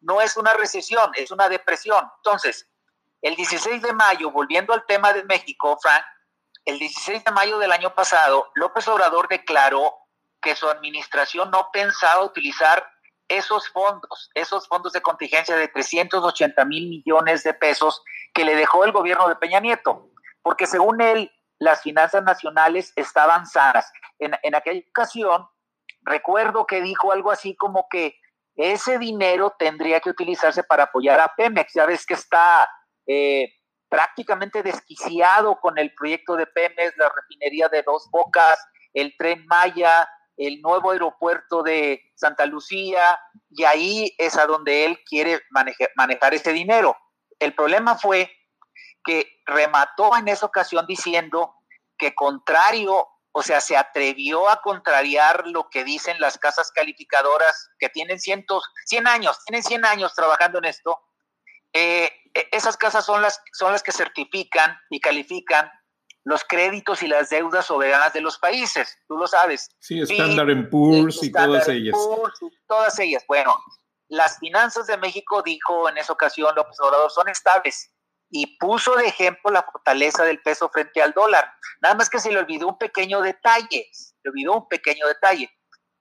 no 0.00 0.20
es 0.20 0.36
una 0.36 0.54
recesión, 0.54 1.10
es 1.16 1.32
una 1.32 1.48
depresión. 1.48 2.08
Entonces, 2.18 2.70
el 3.20 3.34
16 3.34 3.82
de 3.82 3.92
mayo, 3.92 4.30
volviendo 4.30 4.72
al 4.72 4.86
tema 4.86 5.12
de 5.12 5.24
México, 5.24 5.76
Frank, 5.82 6.04
el 6.64 6.78
16 6.78 7.24
de 7.24 7.32
mayo 7.32 7.58
del 7.58 7.72
año 7.72 7.92
pasado, 7.92 8.52
López 8.54 8.86
Obrador 8.86 9.26
declaró 9.26 9.92
que 10.40 10.54
su 10.54 10.68
administración 10.68 11.50
no 11.50 11.68
pensaba 11.72 12.22
utilizar 12.22 12.88
esos 13.26 13.68
fondos, 13.70 14.30
esos 14.34 14.68
fondos 14.68 14.92
de 14.92 15.02
contingencia 15.02 15.56
de 15.56 15.66
380 15.66 16.64
mil 16.64 16.88
millones 16.88 17.42
de 17.42 17.54
pesos 17.54 18.04
que 18.32 18.44
le 18.44 18.54
dejó 18.54 18.84
el 18.84 18.92
gobierno 18.92 19.28
de 19.28 19.34
Peña 19.34 19.58
Nieto 19.58 20.10
porque 20.42 20.66
según 20.66 21.00
él, 21.00 21.30
las 21.58 21.82
finanzas 21.82 22.24
nacionales 22.24 22.92
estaban 22.96 23.46
sanas. 23.46 23.90
En, 24.18 24.54
aquella 24.54 24.80
ocasión, 24.88 25.46
recuerdo 26.02 26.66
que 26.66 26.80
dijo 26.80 27.12
algo 27.12 27.30
así 27.30 27.54
como 27.54 27.86
que 27.90 28.14
ese 28.56 28.98
dinero 28.98 29.54
tendría 29.58 30.00
que 30.00 30.10
utilizarse 30.10 30.62
para 30.62 30.84
apoyar 30.84 31.20
a 31.20 31.32
Pemex. 31.36 31.72
Ya 31.74 31.86
ves 31.86 32.04
que 32.06 32.14
está 32.14 32.68
eh, 33.06 33.48
prácticamente 33.88 34.62
desquiciado 34.62 35.60
con 35.60 35.78
el 35.78 35.94
proyecto 35.94 36.36
de 36.36 36.46
Pemex, 36.46 36.96
la 36.96 37.10
refinería 37.10 37.68
de 37.68 37.82
Dos 37.82 38.08
Bocas, 38.10 38.58
el 38.94 39.14
tren 39.18 39.44
Maya, 39.46 40.08
el 40.36 40.62
nuevo 40.62 40.92
aeropuerto 40.92 41.62
de 41.62 42.00
Santa 42.14 42.46
Lucía, 42.46 43.20
y 43.50 43.64
ahí 43.64 44.14
es 44.16 44.38
a 44.38 44.46
donde 44.46 44.86
él 44.86 44.98
quiere 45.04 45.40
manejar 45.50 46.32
ese 46.32 46.52
dinero. 46.52 46.96
El 47.38 47.54
problema 47.54 47.96
fue 47.96 48.30
que 49.04 49.26
remató 49.46 50.16
en 50.16 50.28
esa 50.28 50.46
ocasión 50.46 50.86
diciendo 50.86 51.54
que 51.96 52.14
contrario, 52.14 53.08
o 53.32 53.42
sea, 53.42 53.60
se 53.60 53.76
atrevió 53.76 54.48
a 54.48 54.60
contrariar 54.60 55.46
lo 55.46 55.68
que 55.70 55.84
dicen 55.84 56.18
las 56.18 56.38
casas 56.38 56.72
calificadoras 56.72 57.70
que 57.78 57.88
tienen 57.88 58.18
cientos, 58.18 58.64
100 58.86 59.06
años, 59.06 59.38
tienen 59.44 59.62
100 59.62 59.84
años 59.84 60.14
trabajando 60.14 60.58
en 60.58 60.64
esto. 60.64 60.98
Eh, 61.72 62.10
e, 62.34 62.48
esas 62.50 62.76
casas 62.76 63.04
son 63.04 63.22
las, 63.22 63.40
son 63.52 63.72
las 63.72 63.82
que 63.82 63.92
certifican 63.92 64.76
y 64.88 65.00
califican 65.00 65.70
los 66.24 66.44
créditos 66.44 67.02
y 67.02 67.06
las 67.06 67.30
deudas 67.30 67.66
soberanas 67.66 68.12
de 68.12 68.20
los 68.20 68.38
países, 68.38 68.98
tú 69.08 69.16
lo 69.16 69.26
sabes. 69.26 69.70
Sí, 69.78 70.00
Standard 70.00 70.68
Poor's 70.68 71.22
y 71.22 71.32
todas 71.32 71.68
ellas. 71.68 71.96
todas 72.66 72.98
ellas. 72.98 73.24
Bueno, 73.26 73.54
las 74.08 74.38
finanzas 74.38 74.86
de 74.86 74.98
México, 74.98 75.42
dijo 75.42 75.88
en 75.88 75.98
esa 75.98 76.12
ocasión 76.12 76.54
López 76.54 76.78
Obrador, 76.80 77.10
son 77.10 77.28
estables 77.28 77.90
y 78.30 78.58
puso 78.58 78.94
de 78.96 79.08
ejemplo 79.08 79.50
la 79.50 79.62
fortaleza 79.62 80.24
del 80.24 80.40
peso 80.40 80.68
frente 80.68 81.02
al 81.02 81.12
dólar. 81.12 81.52
Nada 81.82 81.96
más 81.96 82.08
que 82.08 82.20
se 82.20 82.30
le 82.30 82.38
olvidó 82.38 82.68
un 82.68 82.78
pequeño 82.78 83.20
detalle, 83.20 83.88
se 83.92 84.14
le 84.22 84.30
olvidó 84.30 84.54
un 84.54 84.68
pequeño 84.68 85.06
detalle. 85.06 85.50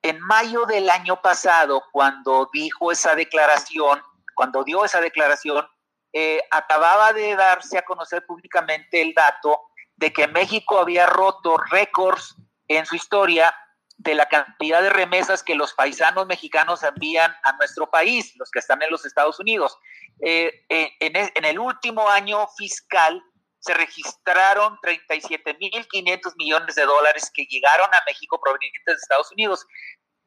En 0.02 0.20
mayo 0.22 0.66
del 0.66 0.90
año 0.90 1.22
pasado, 1.22 1.84
cuando 1.92 2.50
dijo 2.54 2.92
esa 2.92 3.16
declaración, 3.16 4.02
cuando 4.36 4.64
dio 4.64 4.86
esa 4.86 5.02
declaración, 5.02 5.68
eh, 6.14 6.42
acababa 6.52 7.14
de 7.14 7.36
darse 7.36 7.78
a 7.78 7.84
conocer 7.84 8.26
públicamente 8.26 9.02
el 9.02 9.14
dato 9.14 9.60
de 9.96 10.14
que 10.14 10.28
México 10.28 10.80
había 10.80 11.06
roto 11.06 11.58
récords 11.70 12.36
en 12.68 12.86
su 12.86 12.96
historia 12.96 13.54
de 14.00 14.16
la 14.16 14.28
cantidad 14.28 14.82
de 14.82 14.90
remesas 14.90 15.44
que 15.44 15.56
los 15.56 15.74
paisanos 15.74 16.26
mexicanos 16.26 16.84
envían 16.84 17.36
a 17.44 17.54
nuestro 17.58 17.92
país, 17.92 18.34
los 18.38 18.50
que 18.50 18.60
están 18.60 18.82
en 18.82 18.90
los 18.90 19.06
Estados 19.06 19.40
Unidos. 19.40 19.78
Eh, 20.22 20.66
eh, 20.70 20.92
en, 21.02 21.16
en, 21.18 21.46
el 21.46 21.60
último 21.60 22.10
año 22.10 22.48
fiscal 22.58 23.22
se 23.60 23.74
registraron 23.74 24.78
37.500 24.78 26.34
millones 26.38 26.76
de 26.76 26.86
dólares 26.86 27.30
que 27.34 27.46
llegaron 27.46 27.94
a 27.94 28.02
México 28.08 28.40
provenientes 28.42 28.82
de 28.86 28.94
Estados 28.94 29.32
Unidos. 29.34 29.68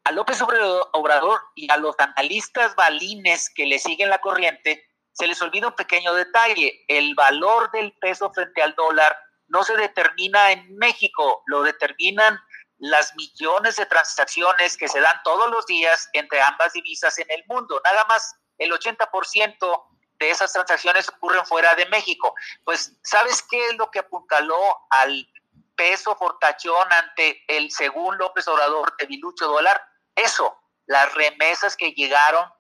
A 0.05 0.13
López 0.13 0.43
Obrador 0.43 1.41
y 1.55 1.71
a 1.73 1.79
los 1.79 1.95
analistas 1.99 2.75
balines 2.77 3.51
que 3.55 3.65
le 3.65 3.79
siguen 3.79 4.11
la 4.11 4.21
corriente, 4.21 4.85
se 5.13 5.27
les 5.27 5.41
olvida 5.41 5.69
un 5.69 5.77
pequeño 5.77 6.13
detalle. 6.13 6.85
El 6.89 7.15
valor 7.15 7.71
del 7.71 7.93
peso 8.01 8.31
frente 8.35 8.61
al 8.61 8.75
dólar 8.75 9.17
no 9.49 9.65
se 9.65 9.77
determina 9.77 10.53
en 10.53 10.77
México, 10.77 11.43
lo 11.47 11.63
determinan 11.63 12.39
las 12.83 13.15
millones 13.15 13.77
de 13.77 13.87
transacciones 13.87 14.77
que 14.77 14.89
se 14.89 15.01
dan 15.01 15.23
todos 15.23 15.49
los 15.53 15.65
días 15.67 16.09
entre 16.15 16.41
ambas 16.41 16.73
divisas 16.73 17.17
en 17.21 17.31
el 17.31 17.45
mundo. 17.47 17.81
Nada 17.85 18.05
más 18.07 18.35
el 18.59 18.73
80% 18.73 19.85
de 20.19 20.31
esas 20.31 20.53
transacciones 20.53 21.09
ocurren 21.09 21.47
fuera 21.47 21.77
de 21.77 21.87
México. 21.87 22.35
Pues, 22.65 22.99
¿sabes 23.05 23.45
qué 23.49 23.69
es 23.69 23.77
lo 23.77 23.89
que 23.93 24.01
apuntaló 24.01 24.81
al 24.91 25.29
peso 25.77 26.17
fortachón 26.17 26.93
ante 26.93 27.45
el, 27.47 27.71
según 27.71 28.19
López 28.19 28.49
Obrador, 28.49 28.97
de 28.97 29.07
Bilucho 29.07 29.47
dólar? 29.47 29.81
Eso, 30.17 30.61
las 30.87 31.15
remesas 31.15 31.77
que 31.77 31.93
llegaron 31.93 32.51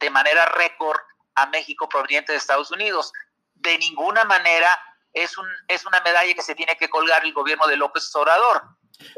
de 0.00 0.08
manera 0.08 0.46
récord 0.46 0.98
a 1.34 1.44
México 1.48 1.86
provenientes 1.86 2.32
de 2.32 2.38
Estados 2.38 2.70
Unidos. 2.70 3.12
De 3.52 3.76
ninguna 3.76 4.24
manera 4.24 4.70
es, 5.12 5.36
un, 5.36 5.46
es 5.68 5.84
una 5.84 6.00
medalla 6.00 6.32
que 6.32 6.40
se 6.40 6.54
tiene 6.54 6.78
que 6.78 6.88
colgar 6.88 7.22
el 7.26 7.34
gobierno 7.34 7.66
de 7.66 7.76
López 7.76 8.10
Obrador. 8.14 8.62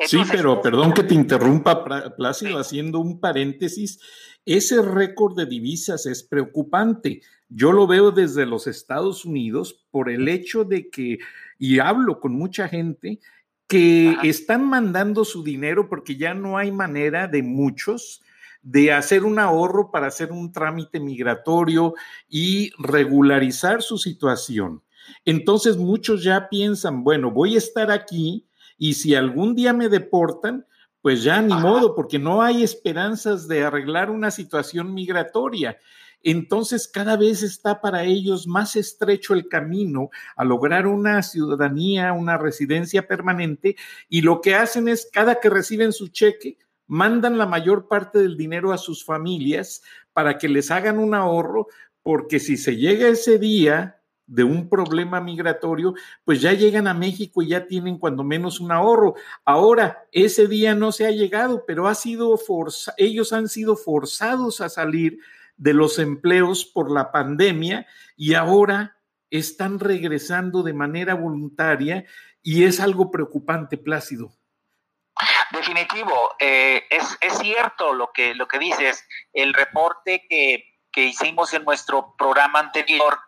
Sí, 0.07 0.19
pero 0.31 0.61
perdón 0.61 0.93
que 0.93 1.03
te 1.03 1.15
interrumpa, 1.15 1.85
Plácido, 2.17 2.59
haciendo 2.59 3.01
un 3.01 3.21
paréntesis. 3.21 4.01
Ese 4.45 4.81
récord 4.83 5.37
de 5.37 5.47
divisas 5.47 6.07
es 6.07 6.23
preocupante. 6.23 7.21
Yo 7.49 7.73
lo 7.73 7.87
veo 7.87 8.11
desde 8.11 8.47
los 8.47 8.67
Estados 8.67 9.25
Unidos 9.25 9.85
por 9.91 10.11
el 10.11 10.29
hecho 10.29 10.65
de 10.65 10.89
que, 10.91 11.19
y 11.59 11.79
hablo 11.79 12.21
con 12.21 12.33
mucha 12.33 12.69
gente, 12.69 13.21
que 13.67 14.17
están 14.23 14.65
mandando 14.65 15.25
su 15.25 15.45
dinero 15.45 15.89
porque 15.91 16.17
ya 16.17 16.33
no 16.33 16.57
hay 16.57 16.73
manera 16.73 17.29
de 17.29 17.43
muchos 17.43 18.23
de 18.63 18.93
hacer 18.93 19.25
un 19.25 19.39
ahorro 19.39 19.91
para 19.91 20.07
hacer 20.07 20.33
un 20.33 20.53
trámite 20.53 21.01
migratorio 21.01 21.95
y 22.29 22.73
regularizar 22.79 23.83
su 23.83 23.99
situación. 23.99 24.83
Entonces 25.25 25.77
muchos 25.77 26.23
ya 26.25 26.49
piensan, 26.49 27.05
bueno, 27.05 27.31
voy 27.31 27.55
a 27.55 27.59
estar 27.59 27.91
aquí 27.91 28.48
y 28.79 28.95
si 28.95 29.15
algún 29.15 29.55
día 29.55 29.73
me 29.73 29.89
deportan, 29.89 30.67
pues 31.03 31.23
ya 31.23 31.43
ni 31.43 31.55
modo, 31.55 31.95
porque 31.95 32.19
no 32.19 32.43
hay 32.43 32.63
esperanzas 32.63 33.49
de 33.49 33.65
arreglar 33.65 34.11
una 34.11 34.31
situación 34.31 34.95
migratoria. 34.95 35.79
Entonces 36.23 36.89
cada 36.89 37.17
vez 37.17 37.43
está 37.43 37.81
para 37.81 38.05
ellos 38.05 38.47
más 38.47 38.75
estrecho 38.75 39.35
el 39.35 39.49
camino 39.49 40.11
a 40.37 40.45
lograr 40.45 40.87
una 40.87 41.23
ciudadanía, 41.23 42.13
una 42.13 42.39
residencia 42.39 43.07
permanente, 43.07 43.77
y 44.09 44.23
lo 44.23 44.41
que 44.41 44.55
hacen 44.55 44.89
es, 44.89 45.09
cada 45.13 45.41
que 45.41 45.51
reciben 45.51 45.93
su 45.93 46.09
cheque, 46.09 46.59
mandan 46.87 47.39
la 47.39 47.47
mayor 47.47 47.87
parte 47.87 48.19
del 48.19 48.37
dinero 48.37 48.73
a 48.73 48.79
sus 48.79 49.05
familias 49.05 49.83
para 50.13 50.39
que 50.39 50.49
les 50.49 50.71
hagan 50.71 50.99
un 50.99 51.15
ahorro, 51.15 51.69
porque 52.03 52.41
si 52.41 52.57
se 52.57 52.77
llega 52.77 53.09
ese 53.09 53.39
día 53.39 53.98
de 54.29 54.45
un 54.45 54.69
problema 54.69 55.21
migratorio, 55.21 55.95
pues 56.25 56.41
ya 56.41 56.53
llegan 56.53 56.87
a 56.87 56.95
México 56.95 57.43
y 57.43 57.49
ya 57.49 57.67
tienen 57.67 57.99
cuando 57.99 58.23
menos 58.23 58.61
un 58.61 58.71
ahorro. 58.71 59.15
Ahora, 59.45 60.07
ese 60.13 60.47
día 60.47 60.75
no 60.75 60.93
se 60.93 61.07
ha 61.07 61.11
llegado, 61.11 61.65
pero 61.67 61.89
ha 61.89 61.95
sido 61.95 62.37
forza 62.37 62.95
ellos 62.97 63.33
han 63.33 63.49
sido 63.49 63.75
forzados 63.75 64.61
a 64.61 64.69
salir 64.69 65.19
de 65.57 65.75
los 65.75 65.99
empleos 65.99 66.65
por 66.65 66.91
la 66.91 67.11
pandemia 67.11 67.87
y 68.17 68.35
ahora 68.35 68.97
están 69.31 69.81
regresando 69.81 70.63
de 70.63 70.73
manera 70.73 71.15
voluntaria 71.15 72.05
y 72.43 72.65
es 72.65 72.81
algo 72.81 73.11
preocupante, 73.11 73.77
Plácido. 73.77 74.31
Definitivo, 75.51 76.37
eh, 76.39 76.85
es, 76.91 77.19
cierto 77.41 77.93
lo 77.93 78.13
que, 78.13 78.35
lo 78.35 78.47
que 78.47 78.59
dices. 78.59 79.05
El 79.33 79.55
reporte 79.55 80.25
que, 80.29 80.65
hicimos 80.97 81.55
en 81.55 81.65
nuestro 81.65 82.17
programa 82.19 82.59
anterior 82.59 83.21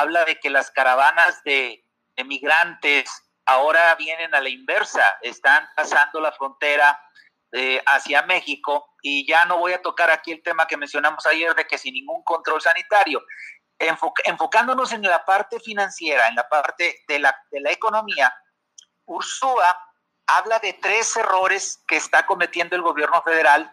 habla 0.00 0.24
de 0.24 0.38
que 0.40 0.50
las 0.50 0.70
caravanas 0.70 1.42
de, 1.44 1.84
de 2.16 2.24
migrantes 2.24 3.10
ahora 3.46 3.94
vienen 3.96 4.34
a 4.34 4.40
la 4.40 4.48
inversa, 4.48 5.04
están 5.20 5.68
pasando 5.76 6.20
la 6.20 6.32
frontera 6.32 6.98
eh, 7.52 7.82
hacia 7.86 8.22
México 8.22 8.94
y 9.02 9.26
ya 9.26 9.44
no 9.44 9.58
voy 9.58 9.72
a 9.72 9.82
tocar 9.82 10.10
aquí 10.10 10.32
el 10.32 10.42
tema 10.42 10.66
que 10.66 10.76
mencionamos 10.76 11.26
ayer 11.26 11.54
de 11.54 11.66
que 11.66 11.76
sin 11.76 11.94
ningún 11.94 12.22
control 12.24 12.60
sanitario. 12.60 13.22
enfocándonos 13.78 14.92
en 14.92 15.02
la 15.02 15.24
parte 15.24 15.58
financiera, 15.60 16.28
en 16.28 16.36
la 16.36 16.48
parte 16.48 17.02
de 17.08 17.18
la, 17.18 17.36
de 17.50 17.60
la 17.60 17.72
economía, 17.72 18.32
Ursúa 19.04 19.76
habla 20.26 20.60
de 20.60 20.72
tres 20.74 21.16
errores 21.16 21.82
que 21.86 21.96
está 21.96 22.24
cometiendo 22.24 22.76
el 22.76 22.82
gobierno 22.82 23.20
federal 23.22 23.70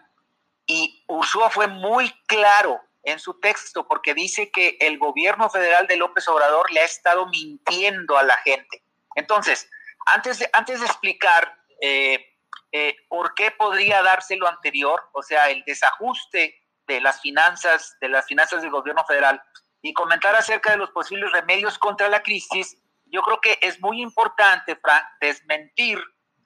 y 0.66 1.04
Ursúa 1.08 1.48
fue 1.48 1.68
muy 1.68 2.10
claro 2.26 2.80
en 3.02 3.18
su 3.18 3.40
texto 3.40 3.86
porque 3.86 4.14
dice 4.14 4.50
que 4.50 4.76
el 4.80 4.98
gobierno 4.98 5.48
federal 5.50 5.86
de 5.86 5.96
López 5.96 6.28
Obrador 6.28 6.70
le 6.70 6.80
ha 6.80 6.84
estado 6.84 7.26
mintiendo 7.26 8.18
a 8.18 8.22
la 8.22 8.36
gente. 8.38 8.84
Entonces, 9.14 9.68
antes 10.06 10.38
de, 10.38 10.50
antes 10.52 10.80
de 10.80 10.86
explicar 10.86 11.60
eh, 11.80 12.26
eh, 12.72 12.96
¿por 13.08 13.34
qué 13.34 13.50
podría 13.50 14.02
darse 14.02 14.36
lo 14.36 14.46
anterior? 14.46 15.02
O 15.12 15.22
sea, 15.22 15.50
el 15.50 15.64
desajuste 15.64 16.54
de 16.86 17.00
las 17.00 17.20
finanzas, 17.20 17.96
de 18.00 18.08
las 18.08 18.26
finanzas 18.26 18.62
del 18.62 18.70
gobierno 18.70 19.04
federal 19.06 19.42
y 19.82 19.92
comentar 19.92 20.34
acerca 20.34 20.72
de 20.72 20.76
los 20.76 20.90
posibles 20.90 21.32
remedios 21.32 21.78
contra 21.78 22.08
la 22.08 22.22
crisis, 22.22 22.76
yo 23.06 23.22
creo 23.22 23.40
que 23.40 23.58
es 23.60 23.80
muy 23.80 24.02
importante, 24.02 24.76
Frank, 24.76 25.04
desmentir 25.20 25.98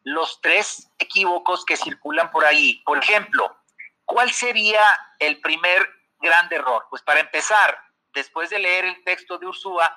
los 0.03 0.41
tres 0.41 0.91
equívocos 0.99 1.65
que 1.65 1.77
circulan 1.77 2.31
por 2.31 2.45
ahí. 2.45 2.83
Por 2.85 2.99
ejemplo, 2.99 3.55
¿cuál 4.05 4.31
sería 4.31 4.81
el 5.19 5.41
primer 5.41 5.87
gran 6.25 6.53
error? 6.53 6.87
Pues 6.91 7.03
para 7.03 7.21
empezar, 7.21 7.79
después 8.13 8.51
de 8.51 8.59
leer 8.59 8.85
el 8.85 9.05
texto 9.05 9.39
de 9.39 9.47
Ursúa, 9.47 9.97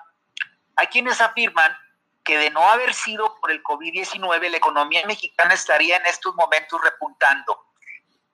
hay 0.75 0.87
quienes 0.87 1.19
afirman 1.21 1.75
que 2.23 2.37
de 2.37 2.51
no 2.51 2.61
haber 2.69 2.93
sido 2.93 3.35
por 3.39 3.51
el 3.51 3.63
COVID-19, 3.63 4.49
la 4.49 4.57
economía 4.57 5.05
mexicana 5.07 5.53
estaría 5.53 5.97
en 5.97 6.05
estos 6.05 6.35
momentos 6.35 6.79
repuntando. 6.83 7.57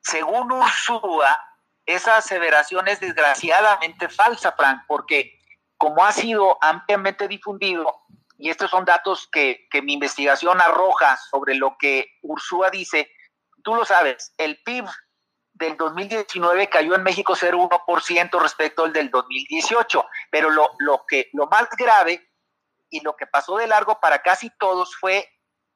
Según 0.02 0.52
Ursúa, 0.52 1.40
esa 1.86 2.18
aseveración 2.18 2.88
es 2.88 3.00
desgraciadamente 3.00 4.10
falsa, 4.10 4.52
Frank, 4.54 4.82
porque 4.88 5.40
como 5.78 6.04
ha 6.04 6.12
sido 6.12 6.58
ampliamente 6.62 7.28
difundido, 7.28 8.04
y 8.38 8.50
estos 8.50 8.72
son 8.72 8.84
datos 8.84 9.30
que, 9.32 9.68
que 9.70 9.82
mi 9.82 9.94
investigación 9.94 10.60
arroja 10.60 11.16
sobre 11.18 11.56
lo 11.56 11.78
que 11.78 12.18
Ursúa 12.24 12.70
dice, 12.70 13.12
tú 13.64 13.76
lo 13.76 13.86
sabes, 13.86 14.34
el 14.38 14.62
PIB 14.64 14.86
del 15.54 15.78
2019 15.78 16.68
cayó 16.70 16.96
en 16.96 17.04
México 17.04 17.36
0,1% 17.36 18.42
respecto 18.42 18.86
al 18.86 18.94
del 18.94 19.10
2018, 19.10 20.06
pero 20.32 20.50
lo, 20.50 20.72
lo, 20.80 21.06
que, 21.08 21.30
lo 21.34 21.48
más 21.48 21.70
grave 21.78 22.28
y 22.90 23.02
lo 23.02 23.16
que 23.16 23.28
pasó 23.28 23.58
de 23.58 23.68
largo 23.68 24.00
para 24.00 24.22
casi 24.22 24.50
todos 24.58 24.96
fue 24.96 25.30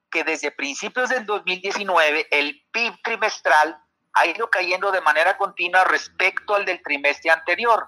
que 0.10 0.24
desde 0.24 0.52
principios 0.52 1.10
del 1.10 1.26
2019 1.26 2.28
el 2.32 2.66
PIB 2.72 2.94
trimestral 3.04 3.78
ha 4.14 4.26
ido 4.26 4.50
cayendo 4.50 4.92
de 4.92 5.02
manera 5.02 5.38
continua 5.38 5.84
respecto 5.84 6.56
al 6.56 6.66
del 6.66 6.82
trimestre 6.82 7.30
anterior. 7.30 7.88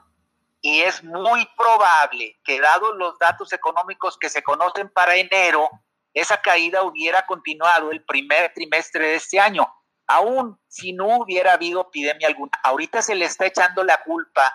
Y 0.62 0.82
es 0.82 1.04
muy 1.04 1.48
probable 1.58 2.40
que 2.44 2.60
dados 2.60 2.96
los 2.98 3.18
datos 3.18 3.54
económicos 3.54 4.18
que 4.18 4.30
se 4.30 4.44
conocen 4.44 4.90
para 4.90 5.16
enero, 5.16 5.70
esa 6.14 6.42
caída 6.42 6.84
hubiera 6.84 7.26
continuado 7.26 7.92
el 7.92 8.04
primer 8.04 8.52
trimestre 8.54 9.08
de 9.08 9.16
este 9.16 9.40
año, 9.40 9.68
aún 10.10 10.60
si 10.68 10.92
no 10.92 11.20
hubiera 11.20 11.54
habido 11.54 11.82
epidemia 11.82 12.28
alguna. 12.28 12.52
Ahorita 12.64 13.02
se 13.02 13.16
le 13.16 13.26
está 13.26 13.46
echando 13.46 13.84
la 13.84 14.02
culpa 14.04 14.54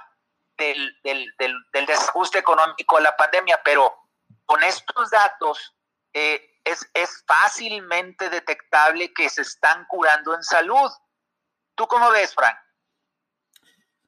del, 0.59 0.97
del, 1.03 1.33
del, 1.39 1.87
desajuste 1.87 2.39
económico 2.39 2.97
a 2.97 3.01
la 3.01 3.17
pandemia, 3.17 3.61
pero 3.65 3.93
con 4.45 4.63
estos 4.65 5.11
datos 5.11 5.77
eh, 6.13 6.43
es, 6.65 6.89
es, 6.93 7.25
fácilmente 7.27 8.31
detectable 8.31 9.13
que 9.13 9.29
se 9.29 9.43
están 9.43 9.87
curando 9.89 10.35
en 10.35 10.43
salud. 10.43 10.91
¿Tú 11.77 11.87
cómo 11.87 12.11
ves, 12.11 12.35
Frank? 12.35 12.57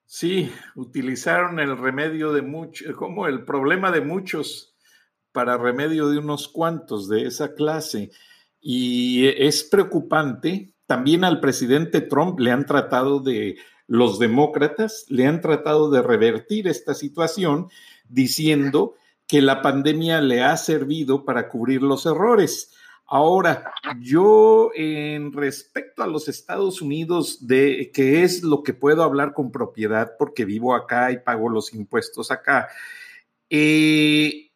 Sí, 0.04 0.52
utilizaron 0.74 1.60
el 1.60 1.78
remedio 1.78 2.32
de 2.32 2.42
muchos, 2.42 2.96
como 2.96 3.28
el 3.28 3.44
problema 3.44 3.90
de 3.90 4.00
muchos 4.00 4.76
para 5.30 5.58
remedio 5.58 6.08
de 6.08 6.18
unos 6.18 6.48
cuantos 6.48 7.08
de 7.08 7.26
esa 7.26 7.54
clase. 7.54 8.10
Y 8.60 9.28
es 9.28 9.64
preocupante. 9.64 10.75
También 10.86 11.24
al 11.24 11.40
presidente 11.40 12.00
Trump 12.00 12.38
le 12.40 12.52
han 12.52 12.66
tratado 12.66 13.20
de, 13.20 13.56
los 13.86 14.18
demócratas 14.18 15.06
le 15.08 15.26
han 15.26 15.40
tratado 15.40 15.90
de 15.90 16.02
revertir 16.02 16.66
esta 16.66 16.94
situación 16.94 17.68
diciendo 18.08 18.94
que 19.26 19.40
la 19.42 19.62
pandemia 19.62 20.20
le 20.20 20.42
ha 20.42 20.56
servido 20.56 21.24
para 21.24 21.48
cubrir 21.48 21.82
los 21.82 22.06
errores. 22.06 22.72
Ahora, 23.08 23.72
yo 24.00 24.70
en 24.74 25.32
respecto 25.32 26.02
a 26.02 26.08
los 26.08 26.28
Estados 26.28 26.82
Unidos, 26.82 27.46
de 27.46 27.90
que 27.94 28.24
es 28.24 28.42
lo 28.42 28.62
que 28.64 28.74
puedo 28.74 29.02
hablar 29.04 29.32
con 29.32 29.52
propiedad 29.52 30.12
porque 30.18 30.44
vivo 30.44 30.74
acá 30.74 31.12
y 31.12 31.18
pago 31.18 31.48
los 31.48 31.72
impuestos 31.72 32.32
acá, 32.32 32.68
eh, 33.48 34.50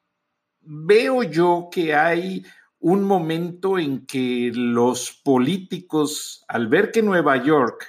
veo 0.62 1.22
yo 1.22 1.68
que 1.70 1.94
hay 1.94 2.44
un 2.80 3.04
momento 3.04 3.78
en 3.78 4.06
que 4.06 4.50
los 4.54 5.12
políticos, 5.22 6.44
al 6.49 6.66
ver 6.66 6.90
que 6.90 7.02
Nueva 7.02 7.42
York 7.44 7.87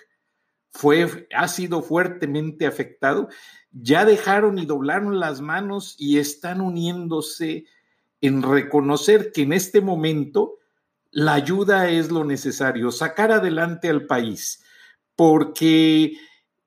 fue, 0.70 1.28
ha 1.36 1.48
sido 1.48 1.82
fuertemente 1.82 2.68
afectado, 2.68 3.30
ya 3.72 4.04
dejaron 4.06 4.60
y 4.60 4.66
doblaron 4.66 5.20
las 5.20 5.40
manos 5.40 5.96
y 5.98 6.18
están 6.18 6.60
uniéndose 6.60 7.66
en 8.20 8.44
reconocer 8.44 9.32
que 9.32 9.44
en 9.44 9.54
este 9.54 9.82
momento 9.82 10.58
la 11.10 11.34
ayuda 11.34 11.90
es 11.90 12.12
lo 12.12 12.26
necesario, 12.26 12.92
sacar 12.92 13.32
adelante 13.32 13.90
al 13.90 14.06
país, 14.06 14.64
porque 15.16 16.18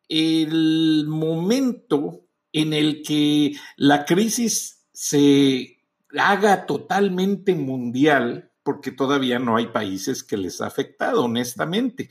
el 0.08 1.04
momento 1.08 2.24
en 2.52 2.72
el 2.72 3.02
que 3.02 3.52
la 3.76 4.04
crisis 4.04 4.86
se 4.92 5.73
haga 6.18 6.66
totalmente 6.66 7.54
mundial, 7.54 8.50
porque 8.62 8.90
todavía 8.90 9.38
no 9.38 9.56
hay 9.56 9.66
países 9.68 10.22
que 10.22 10.36
les 10.36 10.60
ha 10.60 10.66
afectado, 10.66 11.24
honestamente, 11.24 12.08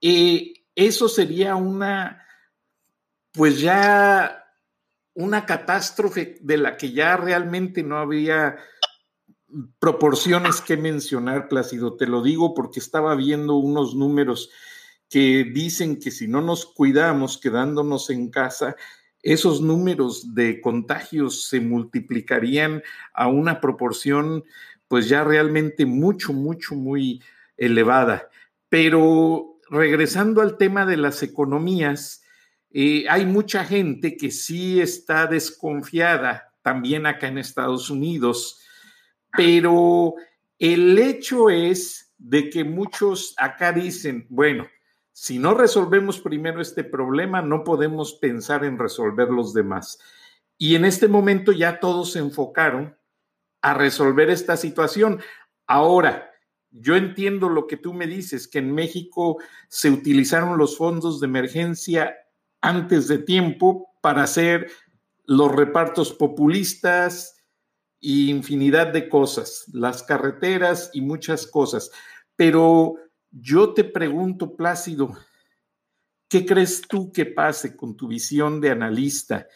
eh, 0.00 0.52
eso 0.74 1.08
sería 1.08 1.56
una, 1.56 2.26
pues 3.32 3.60
ya 3.60 4.44
una 5.14 5.44
catástrofe 5.44 6.38
de 6.40 6.56
la 6.56 6.76
que 6.76 6.92
ya 6.92 7.16
realmente 7.16 7.82
no 7.82 7.98
había 7.98 8.56
proporciones 9.78 10.60
que 10.60 10.76
mencionar, 10.76 11.48
Plácido. 11.48 11.96
Te 11.96 12.06
lo 12.06 12.22
digo 12.22 12.54
porque 12.54 12.80
estaba 12.80 13.14
viendo 13.14 13.56
unos 13.56 13.94
números 13.94 14.50
que 15.08 15.44
dicen 15.44 15.98
que 15.98 16.10
si 16.10 16.28
no 16.28 16.40
nos 16.40 16.66
cuidamos 16.66 17.38
quedándonos 17.38 18.10
en 18.10 18.30
casa, 18.30 18.76
esos 19.22 19.60
números 19.60 20.34
de 20.34 20.60
contagios 20.60 21.48
se 21.48 21.60
multiplicarían 21.60 22.82
a 23.12 23.28
una 23.28 23.60
proporción 23.60 24.44
pues 24.88 25.08
ya 25.08 25.22
realmente 25.22 25.86
mucho, 25.86 26.32
mucho, 26.32 26.74
muy 26.74 27.22
elevada. 27.56 28.28
Pero 28.68 29.58
regresando 29.70 30.40
al 30.40 30.56
tema 30.56 30.84
de 30.84 30.96
las 30.96 31.22
economías, 31.22 32.24
eh, 32.72 33.04
hay 33.08 33.26
mucha 33.26 33.64
gente 33.64 34.16
que 34.16 34.30
sí 34.30 34.80
está 34.80 35.26
desconfiada, 35.26 36.52
también 36.62 37.06
acá 37.06 37.28
en 37.28 37.38
Estados 37.38 37.88
Unidos, 37.88 38.60
pero 39.36 40.14
el 40.58 40.98
hecho 40.98 41.50
es 41.50 42.12
de 42.18 42.50
que 42.50 42.64
muchos 42.64 43.34
acá 43.38 43.72
dicen, 43.72 44.26
bueno, 44.28 44.66
si 45.20 45.38
no 45.38 45.52
resolvemos 45.52 46.18
primero 46.18 46.62
este 46.62 46.82
problema, 46.82 47.42
no 47.42 47.62
podemos 47.62 48.14
pensar 48.14 48.64
en 48.64 48.78
resolver 48.78 49.28
los 49.28 49.52
demás. 49.52 49.98
Y 50.56 50.76
en 50.76 50.86
este 50.86 51.08
momento 51.08 51.52
ya 51.52 51.78
todos 51.78 52.12
se 52.12 52.20
enfocaron 52.20 52.96
a 53.60 53.74
resolver 53.74 54.30
esta 54.30 54.56
situación. 54.56 55.20
Ahora, 55.66 56.30
yo 56.70 56.96
entiendo 56.96 57.50
lo 57.50 57.66
que 57.66 57.76
tú 57.76 57.92
me 57.92 58.06
dices, 58.06 58.48
que 58.48 58.60
en 58.60 58.72
México 58.72 59.36
se 59.68 59.90
utilizaron 59.90 60.56
los 60.56 60.78
fondos 60.78 61.20
de 61.20 61.26
emergencia 61.26 62.16
antes 62.62 63.06
de 63.06 63.18
tiempo 63.18 63.90
para 64.00 64.22
hacer 64.22 64.70
los 65.26 65.54
repartos 65.54 66.14
populistas 66.14 67.44
y 68.00 68.30
infinidad 68.30 68.86
de 68.86 69.10
cosas, 69.10 69.66
las 69.70 70.02
carreteras 70.02 70.88
y 70.94 71.02
muchas 71.02 71.46
cosas. 71.46 71.90
Pero 72.36 72.96
yo 73.30 73.74
te 73.74 73.84
pregunto, 73.84 74.56
Plácido, 74.56 75.16
¿qué 76.28 76.44
crees 76.44 76.82
tú 76.82 77.12
que 77.12 77.26
pase 77.26 77.76
con 77.76 77.96
tu 77.96 78.08
visión 78.08 78.60
de 78.60 78.70
analista 78.70 79.46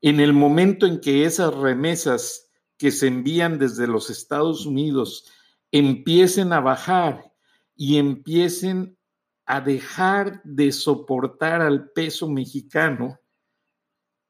en 0.00 0.20
el 0.20 0.32
momento 0.32 0.86
en 0.86 1.00
que 1.00 1.24
esas 1.24 1.54
remesas 1.54 2.50
que 2.76 2.90
se 2.90 3.08
envían 3.08 3.58
desde 3.58 3.86
los 3.86 4.10
Estados 4.10 4.64
Unidos 4.64 5.30
empiecen 5.72 6.52
a 6.52 6.60
bajar 6.60 7.32
y 7.74 7.98
empiecen 7.98 8.96
a 9.44 9.60
dejar 9.60 10.40
de 10.44 10.72
soportar 10.72 11.62
al 11.62 11.90
peso 11.90 12.28
mexicano 12.28 13.18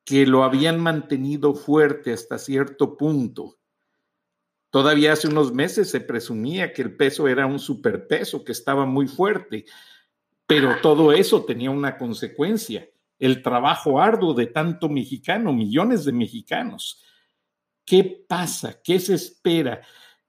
que 0.05 0.27
lo 0.27 0.43
habían 0.45 0.81
mantenido 0.81 1.55
fuerte 1.55 2.13
hasta 2.13 2.39
cierto 2.39 2.97
punto. 2.97 3.58
Todavía 4.71 5.13
hace 5.13 5.29
unos 5.29 5.53
meses 5.53 5.91
se 5.91 6.01
presumía 6.01 6.73
que 6.73 6.83
el 6.83 6.97
peso 6.97 7.27
era 7.27 7.47
un 7.47 7.59
superpeso, 7.59 8.45
que 8.45 8.53
estaba 8.53 8.85
muy 8.85 9.09
fuerte, 9.09 9.65
pero 10.47 10.81
todo 10.83 11.13
eso 11.13 11.45
tenía 11.45 11.71
una 11.71 11.97
consecuencia, 11.97 12.89
el 13.19 13.43
trabajo 13.43 14.01
arduo 14.01 14.35
de 14.35 14.47
tanto 14.47 14.89
mexicano, 14.89 15.53
millones 15.53 16.05
de 16.05 16.13
mexicanos. 16.13 17.03
¿Qué 17.85 18.25
pasa? 18.29 18.81
¿Qué 18.83 19.01
se 19.01 19.15
espera? 19.15 19.83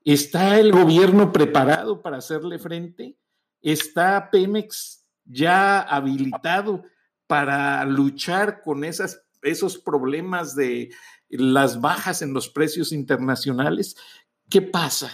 ¿Está 0.03 0.59
el 0.59 0.71
gobierno 0.71 1.31
preparado 1.31 2.01
para 2.01 2.17
hacerle 2.17 2.57
frente? 2.57 3.17
¿Está 3.61 4.29
Pemex 4.31 5.05
ya 5.25 5.81
habilitado 5.81 6.83
para 7.27 7.83
luchar 7.85 8.61
con 8.61 8.83
esas, 8.85 9.21
esos 9.41 9.77
problemas 9.77 10.55
de 10.55 10.89
las 11.27 11.79
bajas 11.79 12.21
en 12.21 12.33
los 12.33 12.49
precios 12.49 12.91
internacionales? 12.93 13.95
¿Qué 14.49 14.61
pasa? 14.61 15.11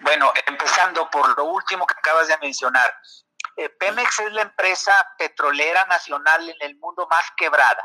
Bueno, 0.00 0.32
empezando 0.46 1.08
por 1.10 1.36
lo 1.36 1.44
último 1.44 1.86
que 1.86 1.94
acabas 1.98 2.28
de 2.28 2.36
mencionar. 2.38 2.94
Eh, 3.56 3.70
Pemex 3.70 4.20
es 4.20 4.32
la 4.32 4.42
empresa 4.42 4.92
petrolera 5.16 5.84
nacional 5.86 6.48
en 6.48 6.56
el 6.60 6.76
mundo 6.76 7.08
más 7.10 7.24
quebrada. 7.36 7.84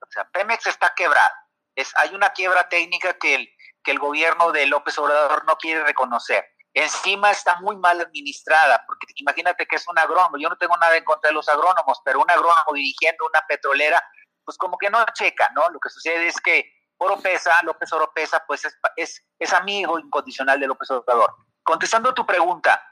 O 0.00 0.10
sea, 0.10 0.24
Pemex 0.30 0.66
está 0.66 0.94
quebrada. 0.94 1.34
Es, 1.74 1.92
hay 1.96 2.14
una 2.14 2.30
quiebra 2.30 2.68
técnica 2.68 3.14
que 3.14 3.34
el, 3.34 3.50
que 3.82 3.90
el 3.90 3.98
gobierno 3.98 4.52
de 4.52 4.66
López 4.66 4.96
Obrador 4.98 5.44
no 5.44 5.56
quiere 5.56 5.84
reconocer. 5.84 6.44
Encima 6.72 7.32
está 7.32 7.56
muy 7.60 7.76
mal 7.76 8.00
administrada, 8.00 8.84
porque 8.86 9.08
imagínate 9.16 9.66
que 9.66 9.76
es 9.76 9.88
un 9.88 9.98
agrónomo. 9.98 10.38
Yo 10.38 10.48
no 10.48 10.56
tengo 10.56 10.76
nada 10.76 10.96
en 10.96 11.04
contra 11.04 11.28
de 11.28 11.34
los 11.34 11.48
agrónomos, 11.48 12.00
pero 12.04 12.20
un 12.20 12.30
agrónomo 12.30 12.72
dirigiendo 12.74 13.26
una 13.26 13.44
petrolera, 13.46 14.02
pues 14.44 14.56
como 14.56 14.78
que 14.78 14.88
no 14.88 15.04
checa, 15.12 15.50
¿no? 15.54 15.68
Lo 15.68 15.80
que 15.80 15.90
sucede 15.90 16.28
es 16.28 16.40
que 16.40 16.72
Oropesa, 17.00 17.52
López 17.62 17.92
Oropesa, 17.92 18.44
pues 18.46 18.62
es, 18.96 19.24
es, 19.38 19.52
amigo 19.52 19.98
incondicional 19.98 20.60
de 20.60 20.66
López 20.66 20.90
Obrador. 20.90 21.34
Contestando 21.62 22.12
tu 22.12 22.26
pregunta, 22.26 22.82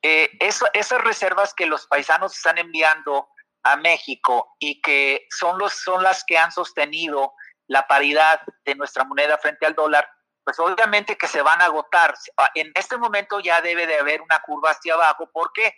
eh, 0.00 0.30
esas 0.40 1.02
reservas 1.02 1.52
que 1.52 1.66
los 1.66 1.86
paisanos 1.86 2.34
están 2.34 2.56
enviando 2.56 3.28
a 3.62 3.76
México 3.76 4.56
y 4.58 4.80
que 4.80 5.26
son, 5.30 5.58
los, 5.58 5.74
son 5.74 6.02
las 6.02 6.24
que 6.24 6.38
han 6.38 6.50
sostenido 6.50 7.34
la 7.66 7.86
paridad 7.86 8.40
de 8.64 8.74
nuestra 8.74 9.04
moneda 9.04 9.36
frente 9.36 9.66
al 9.66 9.74
dólar, 9.74 10.08
pues 10.44 10.58
obviamente 10.58 11.18
que 11.18 11.26
se 11.26 11.42
van 11.42 11.60
a 11.60 11.66
agotar. 11.66 12.14
En 12.54 12.72
este 12.74 12.96
momento 12.96 13.38
ya 13.40 13.60
debe 13.60 13.86
de 13.86 13.98
haber 13.98 14.22
una 14.22 14.40
curva 14.40 14.70
hacia 14.70 14.94
abajo. 14.94 15.30
¿Por 15.30 15.52
qué? 15.52 15.74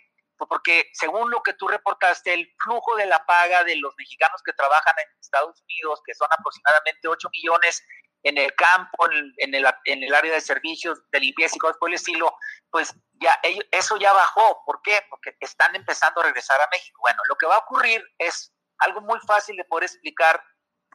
Porque 0.47 0.89
según 0.93 1.29
lo 1.29 1.41
que 1.43 1.53
tú 1.53 1.67
reportaste, 1.67 2.33
el 2.33 2.51
flujo 2.63 2.95
de 2.95 3.05
la 3.05 3.25
paga 3.25 3.63
de 3.63 3.75
los 3.77 3.93
mexicanos 3.97 4.41
que 4.43 4.53
trabajan 4.53 4.93
en 4.97 5.19
Estados 5.19 5.61
Unidos, 5.63 6.01
que 6.05 6.13
son 6.13 6.27
aproximadamente 6.31 7.07
8 7.07 7.29
millones 7.31 7.83
en 8.23 8.37
el 8.37 8.53
campo, 8.55 9.09
en 9.37 9.55
el, 9.55 9.65
en 9.85 10.03
el 10.03 10.13
área 10.13 10.33
de 10.33 10.41
servicios, 10.41 11.01
de 11.11 11.19
limpieza 11.19 11.55
y 11.55 11.59
cosas 11.59 11.77
por 11.77 11.89
el 11.89 11.95
estilo, 11.95 12.35
pues 12.69 12.93
ya 13.13 13.39
eso 13.71 13.97
ya 13.97 14.13
bajó. 14.13 14.63
¿Por 14.65 14.81
qué? 14.81 14.99
Porque 15.09 15.35
están 15.39 15.75
empezando 15.75 16.21
a 16.21 16.25
regresar 16.25 16.61
a 16.61 16.69
México. 16.71 16.99
Bueno, 17.01 17.21
lo 17.27 17.35
que 17.35 17.47
va 17.47 17.55
a 17.55 17.59
ocurrir 17.59 18.03
es 18.17 18.53
algo 18.77 19.01
muy 19.01 19.19
fácil 19.27 19.55
de 19.55 19.65
poder 19.65 19.85
explicar 19.85 20.43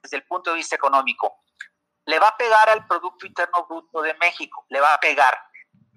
desde 0.02 0.18
el 0.18 0.24
punto 0.24 0.50
de 0.50 0.56
vista 0.56 0.76
económico 0.76 1.40
le 2.06 2.18
va 2.18 2.28
a 2.28 2.36
pegar 2.36 2.70
al 2.70 2.86
Producto 2.86 3.26
Interno 3.26 3.66
Bruto 3.68 4.00
de 4.00 4.14
México, 4.14 4.64
le 4.68 4.80
va 4.80 4.94
a 4.94 5.00
pegar. 5.00 5.38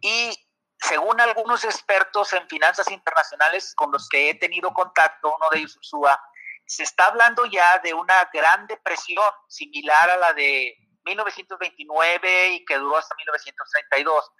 Y 0.01 0.33
según 0.81 1.19
algunos 1.19 1.63
expertos 1.65 2.31
en 2.33 2.47
finanzas 2.47 2.89
internacionales 2.89 3.73
con 3.75 3.91
los 3.91 4.07
que 4.07 4.29
he 4.29 4.35
tenido 4.35 4.73
contacto, 4.73 5.35
uno 5.35 5.49
de 5.51 5.59
ellos 5.59 5.75
Ursúa, 5.77 6.21
se 6.65 6.83
está 6.83 7.07
hablando 7.07 7.45
ya 7.45 7.79
de 7.79 7.93
una 7.93 8.29
gran 8.31 8.67
depresión 8.67 9.23
similar 9.47 10.09
a 10.09 10.17
la 10.17 10.33
de 10.33 10.77
1929 11.03 12.47
y 12.49 12.65
que 12.65 12.77
duró 12.77 12.97
hasta 12.97 13.15
1932. 13.15 14.31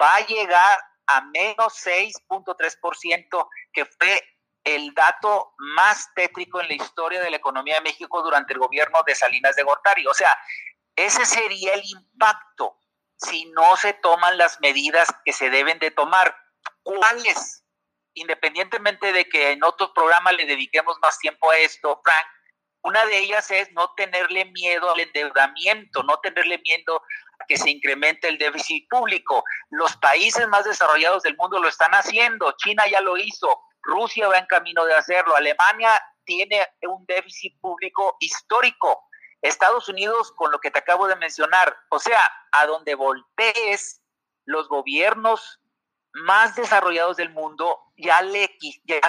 va 0.00 0.16
a 0.16 0.26
llegar 0.26 0.78
a 1.06 1.20
menos 1.20 1.74
6.3%, 1.84 3.48
que 3.72 3.84
fue 3.84 4.22
el 4.64 4.94
dato 4.94 5.54
más 5.58 6.12
tétrico 6.14 6.60
en 6.60 6.68
la 6.68 6.74
historia 6.74 7.20
de 7.20 7.30
la 7.30 7.36
economía 7.36 7.76
de 7.76 7.80
México 7.82 8.22
durante 8.22 8.52
el 8.52 8.58
gobierno 8.58 8.98
de 9.06 9.14
Salinas 9.14 9.56
de 9.56 9.62
Gortari. 9.62 10.06
O 10.06 10.14
sea, 10.14 10.36
ese 10.96 11.24
sería 11.24 11.74
el 11.74 11.82
impacto 11.84 12.78
si 13.16 13.46
no 13.46 13.76
se 13.76 13.94
toman 13.94 14.36
las 14.36 14.60
medidas 14.60 15.08
que 15.24 15.32
se 15.32 15.50
deben 15.50 15.78
de 15.78 15.90
tomar. 15.90 16.36
¿Cuáles? 16.82 17.64
Independientemente 18.14 19.12
de 19.12 19.28
que 19.28 19.52
en 19.52 19.64
otros 19.64 19.90
programas 19.94 20.34
le 20.34 20.46
dediquemos 20.46 20.96
más 21.00 21.18
tiempo 21.18 21.50
a 21.50 21.58
esto, 21.58 22.00
Frank, 22.04 22.26
una 22.82 23.06
de 23.06 23.18
ellas 23.18 23.50
es 23.50 23.70
no 23.72 23.94
tenerle 23.94 24.44
miedo 24.46 24.92
al 24.92 25.00
endeudamiento, 25.00 26.02
no 26.02 26.18
tenerle 26.18 26.58
miedo 26.58 27.00
a 27.38 27.46
que 27.46 27.56
se 27.56 27.70
incremente 27.70 28.28
el 28.28 28.38
déficit 28.38 28.88
público. 28.88 29.44
Los 29.70 29.96
países 29.98 30.48
más 30.48 30.64
desarrollados 30.64 31.22
del 31.22 31.36
mundo 31.36 31.60
lo 31.60 31.68
están 31.68 31.92
haciendo, 31.92 32.52
China 32.58 32.84
ya 32.90 33.00
lo 33.00 33.16
hizo, 33.16 33.48
Rusia 33.82 34.28
va 34.28 34.38
en 34.38 34.46
camino 34.46 34.84
de 34.84 34.94
hacerlo, 34.94 35.36
Alemania 35.36 35.90
tiene 36.24 36.66
un 36.82 37.04
déficit 37.06 37.58
público 37.60 38.16
histórico, 38.20 39.08
Estados 39.40 39.88
Unidos 39.88 40.32
con 40.36 40.52
lo 40.52 40.58
que 40.60 40.70
te 40.70 40.78
acabo 40.78 41.08
de 41.08 41.16
mencionar, 41.16 41.76
o 41.90 41.98
sea, 41.98 42.20
a 42.52 42.66
donde 42.66 42.94
voltees, 42.94 44.02
los 44.44 44.68
gobiernos 44.68 45.60
más 46.14 46.54
desarrollados 46.56 47.16
del 47.16 47.30
mundo 47.30 47.80
ya, 47.96 48.22
le, 48.22 48.56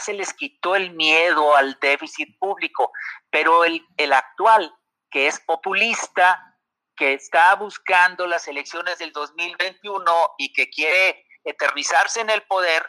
se 0.02 0.14
les 0.14 0.34
quitó 0.34 0.76
el 0.76 0.92
miedo 0.92 1.56
al 1.56 1.78
déficit 1.80 2.38
público, 2.40 2.92
pero 3.30 3.64
el 3.66 4.14
actual, 4.14 4.74
que 5.12 5.28
es 5.28 5.40
populista, 5.42 6.54
que 6.96 7.14
está 7.14 7.56
buscando 7.56 8.28
las 8.28 8.48
elecciones 8.48 9.00
del 9.00 9.12
2021 9.12 10.14
y 10.38 10.54
que 10.54 10.70
quiere 10.70 11.26
eternizarse 11.44 12.22
en 12.22 12.30
el 12.30 12.44
poder, 12.44 12.86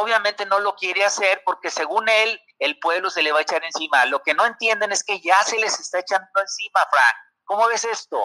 obviamente 0.00 0.46
no 0.46 0.60
lo 0.60 0.74
quiere 0.74 1.04
hacer 1.04 1.42
porque 1.44 1.70
según 1.70 2.08
él 2.08 2.38
el 2.58 2.78
pueblo 2.78 3.10
se 3.10 3.22
le 3.22 3.32
va 3.32 3.38
a 3.38 3.42
echar 3.42 3.62
encima. 3.64 4.04
Lo 4.06 4.20
que 4.20 4.34
no 4.34 4.46
entienden 4.46 4.92
es 4.92 5.04
que 5.04 5.20
ya 5.20 5.36
se 5.44 5.58
les 5.58 5.78
está 5.78 6.00
echando 6.00 6.26
encima, 6.40 6.80
Frank. 6.90 7.16
¿Cómo 7.44 7.68
ves 7.68 7.84
esto? 7.84 8.18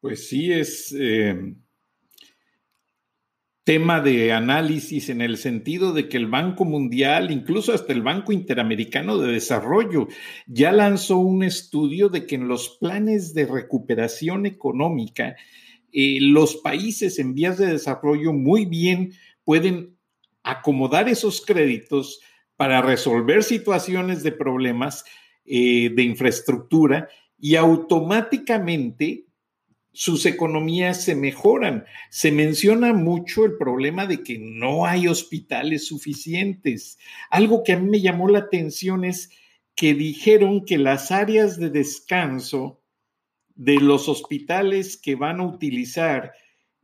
Pues 0.00 0.28
sí, 0.28 0.52
es 0.52 0.94
eh, 0.98 1.54
tema 3.64 4.00
de 4.00 4.32
análisis 4.32 5.08
en 5.08 5.20
el 5.20 5.38
sentido 5.38 5.92
de 5.92 6.08
que 6.08 6.16
el 6.16 6.26
Banco 6.26 6.64
Mundial, 6.64 7.30
incluso 7.30 7.72
hasta 7.72 7.92
el 7.92 8.02
Banco 8.02 8.32
Interamericano 8.32 9.18
de 9.18 9.32
Desarrollo, 9.32 10.08
ya 10.46 10.72
lanzó 10.72 11.18
un 11.18 11.42
estudio 11.42 12.08
de 12.08 12.26
que 12.26 12.36
en 12.36 12.48
los 12.48 12.76
planes 12.78 13.34
de 13.34 13.46
recuperación 13.46 14.46
económica, 14.46 15.36
eh, 15.92 16.18
los 16.20 16.56
países 16.56 17.18
en 17.18 17.34
vías 17.34 17.58
de 17.58 17.66
desarrollo 17.66 18.32
muy 18.32 18.66
bien 18.66 19.12
pueden 19.44 19.95
acomodar 20.46 21.08
esos 21.08 21.44
créditos 21.44 22.20
para 22.56 22.80
resolver 22.80 23.42
situaciones 23.42 24.22
de 24.22 24.32
problemas 24.32 25.04
eh, 25.44 25.90
de 25.94 26.02
infraestructura 26.04 27.08
y 27.38 27.56
automáticamente 27.56 29.26
sus 29.92 30.24
economías 30.24 31.02
se 31.02 31.16
mejoran. 31.16 31.84
Se 32.10 32.30
menciona 32.30 32.92
mucho 32.92 33.44
el 33.44 33.56
problema 33.56 34.06
de 34.06 34.22
que 34.22 34.38
no 34.38 34.86
hay 34.86 35.08
hospitales 35.08 35.86
suficientes. 35.86 36.98
Algo 37.30 37.62
que 37.62 37.72
a 37.72 37.78
mí 37.78 37.88
me 37.88 38.00
llamó 38.00 38.28
la 38.28 38.40
atención 38.40 39.04
es 39.04 39.30
que 39.74 39.94
dijeron 39.94 40.64
que 40.64 40.78
las 40.78 41.10
áreas 41.10 41.58
de 41.58 41.70
descanso 41.70 42.80
de 43.56 43.80
los 43.80 44.08
hospitales 44.08 44.96
que 44.96 45.16
van 45.16 45.40
a 45.40 45.46
utilizar 45.46 46.34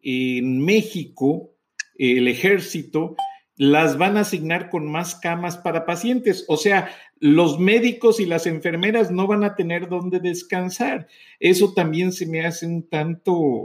en 0.02 0.64
México, 0.64 1.54
el 1.96 2.26
ejército, 2.28 3.14
las 3.56 3.98
van 3.98 4.16
a 4.16 4.20
asignar 4.20 4.70
con 4.70 4.90
más 4.90 5.14
camas 5.14 5.56
para 5.58 5.84
pacientes. 5.84 6.44
O 6.48 6.56
sea, 6.56 6.90
los 7.18 7.58
médicos 7.58 8.18
y 8.20 8.26
las 8.26 8.46
enfermeras 8.46 9.10
no 9.10 9.26
van 9.26 9.44
a 9.44 9.54
tener 9.54 9.88
dónde 9.88 10.20
descansar. 10.20 11.06
Eso 11.38 11.72
también 11.74 12.12
se 12.12 12.26
me 12.26 12.44
hace 12.44 12.66
un 12.66 12.88
tanto 12.88 13.64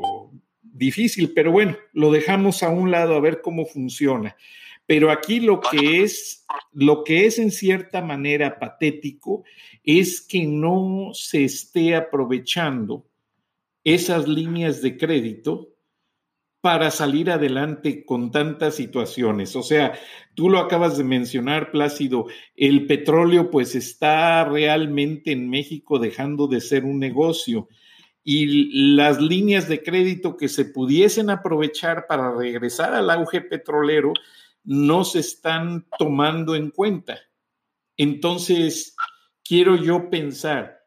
difícil, 0.61 1.33
pero 1.33 1.51
bueno, 1.51 1.75
lo 1.93 2.11
dejamos 2.11 2.63
a 2.63 2.69
un 2.69 2.91
lado 2.91 3.15
a 3.15 3.21
ver 3.21 3.41
cómo 3.41 3.65
funciona. 3.65 4.35
Pero 4.85 5.11
aquí 5.11 5.39
lo 5.39 5.59
que 5.59 6.03
es, 6.03 6.45
lo 6.71 7.03
que 7.03 7.25
es 7.25 7.39
en 7.39 7.51
cierta 7.51 8.01
manera 8.01 8.57
patético 8.57 9.43
es 9.83 10.21
que 10.21 10.45
no 10.45 11.09
se 11.13 11.43
esté 11.43 11.95
aprovechando 11.95 13.05
esas 13.83 14.27
líneas 14.27 14.81
de 14.81 14.97
crédito 14.97 15.76
para 16.67 16.91
salir 16.91 17.31
adelante 17.31 18.03
con 18.03 18.29
tantas 18.29 18.75
situaciones. 18.75 19.55
O 19.55 19.63
sea, 19.63 19.97
tú 20.33 20.49
lo 20.49 20.59
acabas 20.59 20.97
de 20.97 21.05
mencionar, 21.05 21.71
Plácido, 21.71 22.25
el 22.57 22.87
petróleo 22.87 23.49
pues 23.49 23.73
está 23.73 24.43
realmente 24.43 25.31
en 25.31 25.49
México 25.49 25.97
dejando 25.97 26.45
de 26.45 26.59
ser 26.59 26.83
un 26.83 26.99
negocio 26.99 27.69
y 28.21 28.95
las 28.97 29.21
líneas 29.21 29.69
de 29.69 29.81
crédito 29.81 30.35
que 30.35 30.49
se 30.49 30.65
pudiesen 30.65 31.29
aprovechar 31.29 32.05
para 32.05 32.35
regresar 32.35 32.93
al 32.93 33.11
auge 33.11 33.39
petrolero 33.39 34.11
no 34.65 35.05
se 35.05 35.19
están 35.19 35.87
tomando 35.97 36.53
en 36.53 36.71
cuenta. 36.71 37.17
Entonces, 37.95 38.93
quiero 39.41 39.77
yo 39.77 40.09
pensar, 40.09 40.81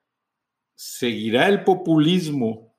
¿seguirá 0.75 1.49
el 1.49 1.64
populismo 1.64 2.69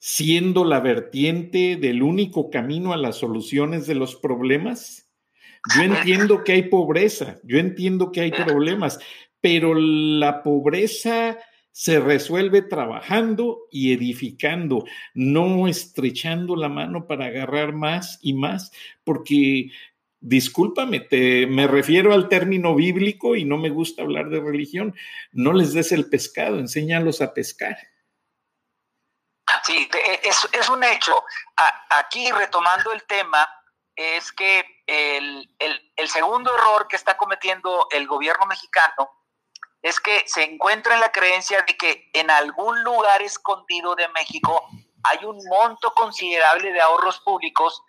siendo 0.00 0.64
la 0.64 0.80
vertiente 0.80 1.76
del 1.76 2.02
único 2.02 2.50
camino 2.50 2.92
a 2.92 2.96
las 2.96 3.16
soluciones 3.16 3.86
de 3.86 3.94
los 3.94 4.16
problemas? 4.16 5.08
Yo 5.76 5.82
entiendo 5.82 6.42
que 6.42 6.52
hay 6.52 6.62
pobreza, 6.62 7.38
yo 7.44 7.58
entiendo 7.58 8.10
que 8.10 8.22
hay 8.22 8.30
problemas, 8.32 8.98
pero 9.42 9.74
la 9.74 10.42
pobreza 10.42 11.38
se 11.70 12.00
resuelve 12.00 12.62
trabajando 12.62 13.68
y 13.70 13.92
edificando, 13.92 14.84
no 15.12 15.68
estrechando 15.68 16.56
la 16.56 16.70
mano 16.70 17.06
para 17.06 17.26
agarrar 17.26 17.74
más 17.74 18.18
y 18.22 18.32
más, 18.32 18.72
porque 19.04 19.70
discúlpame, 20.18 21.00
te, 21.00 21.46
me 21.46 21.66
refiero 21.66 22.14
al 22.14 22.28
término 22.28 22.74
bíblico 22.74 23.36
y 23.36 23.44
no 23.44 23.58
me 23.58 23.68
gusta 23.68 24.02
hablar 24.02 24.30
de 24.30 24.40
religión, 24.40 24.94
no 25.32 25.52
les 25.52 25.74
des 25.74 25.92
el 25.92 26.06
pescado, 26.06 26.58
enséñalos 26.58 27.20
a 27.20 27.34
pescar. 27.34 27.76
Sí, 29.70 29.88
es, 30.52 30.68
un 30.68 30.82
hecho. 30.82 31.24
aquí, 31.90 32.28
retomando 32.32 32.90
el 32.90 33.04
tema, 33.04 33.48
es 33.94 34.32
que 34.32 34.64
el, 34.86 35.48
segundo 36.08 36.52
error 36.52 36.88
que 36.88 36.96
está 36.96 37.16
cometiendo 37.16 37.86
el 37.92 38.08
gobierno 38.08 38.46
mexicano 38.46 39.08
es 39.80 40.00
que 40.00 40.24
se 40.26 40.42
encuentra 40.42 40.94
en 40.94 41.00
la 41.00 41.12
creencia 41.12 41.62
de 41.62 41.76
que 41.76 42.10
en 42.14 42.32
algún 42.32 42.82
lugar 42.82 43.22
escondido 43.22 43.94
de 43.94 44.08
México 44.08 44.68
hay 45.04 45.24
un 45.24 45.38
monto 45.48 45.94
considerable 45.94 46.72
de 46.72 46.80
ahorros 46.80 47.20
públicos 47.20 47.80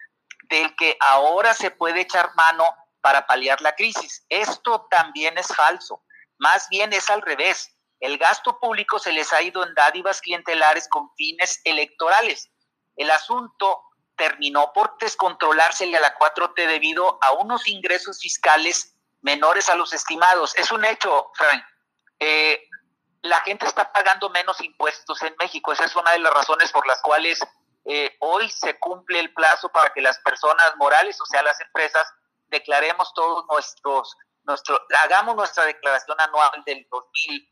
del 0.50 0.76
que 0.76 0.98
ahora 1.00 1.56
se 1.56 1.72
puede 1.72 2.02
echar 2.02 2.36
mano 2.36 2.63
para 3.02 3.26
paliar 3.26 3.60
la 3.62 3.74
crisis. 3.74 4.24
Esto 4.30 4.88
también 4.91 5.36
es 5.39 5.48
falso. 5.48 6.04
Más 6.38 6.70
bien 6.70 6.94
es 6.94 7.10
al 7.10 7.24
revés 7.24 7.76
el 8.01 8.17
gasto 8.17 8.59
público 8.59 8.99
se 8.99 9.13
les 9.13 9.31
ha 9.31 9.41
ido 9.41 9.63
en 9.63 9.73
dádivas 9.75 10.21
clientelares 10.21 10.89
con 10.89 11.09
fines 11.15 11.61
electorales. 11.63 12.51
El 12.95 13.11
asunto 13.11 13.83
terminó 14.17 14.73
por 14.73 14.97
descontrolársele 14.97 15.97
a 15.97 16.01
la 16.01 16.17
4T 16.17 16.67
debido 16.67 17.19
a 17.21 17.33
unos 17.33 17.67
ingresos 17.67 18.19
fiscales 18.19 18.95
menores 19.21 19.69
a 19.69 19.75
los 19.75 19.93
estimados. 19.93 20.55
Es 20.57 20.71
un 20.71 20.83
hecho, 20.83 21.31
Frank. 21.35 21.63
Eh, 22.19 22.63
la 23.21 23.39
gente 23.41 23.67
está 23.67 23.91
pagando 23.93 24.31
menos 24.31 24.59
impuestos 24.61 25.21
en 25.21 25.35
México. 25.39 25.71
Esa 25.71 25.85
es 25.85 25.95
una 25.95 26.11
de 26.11 26.19
las 26.19 26.33
razones 26.33 26.71
por 26.71 26.87
las 26.87 26.99
cuales 27.03 27.39
eh, 27.85 28.15
hoy 28.19 28.49
se 28.49 28.79
cumple 28.79 29.19
el 29.19 29.31
plazo 29.33 29.69
para 29.69 29.93
que 29.93 30.01
las 30.01 30.17
personas 30.19 30.75
morales, 30.77 31.21
o 31.21 31.25
sea, 31.25 31.43
las 31.43 31.59
empresas, 31.61 32.07
declaremos 32.47 33.13
todos 33.13 33.45
nuestros, 33.47 34.17
nuestro, 34.43 34.79
hagamos 35.03 35.35
nuestra 35.35 35.65
declaración 35.65 36.19
anual 36.19 36.63
del 36.65 36.87
2020. 36.89 37.51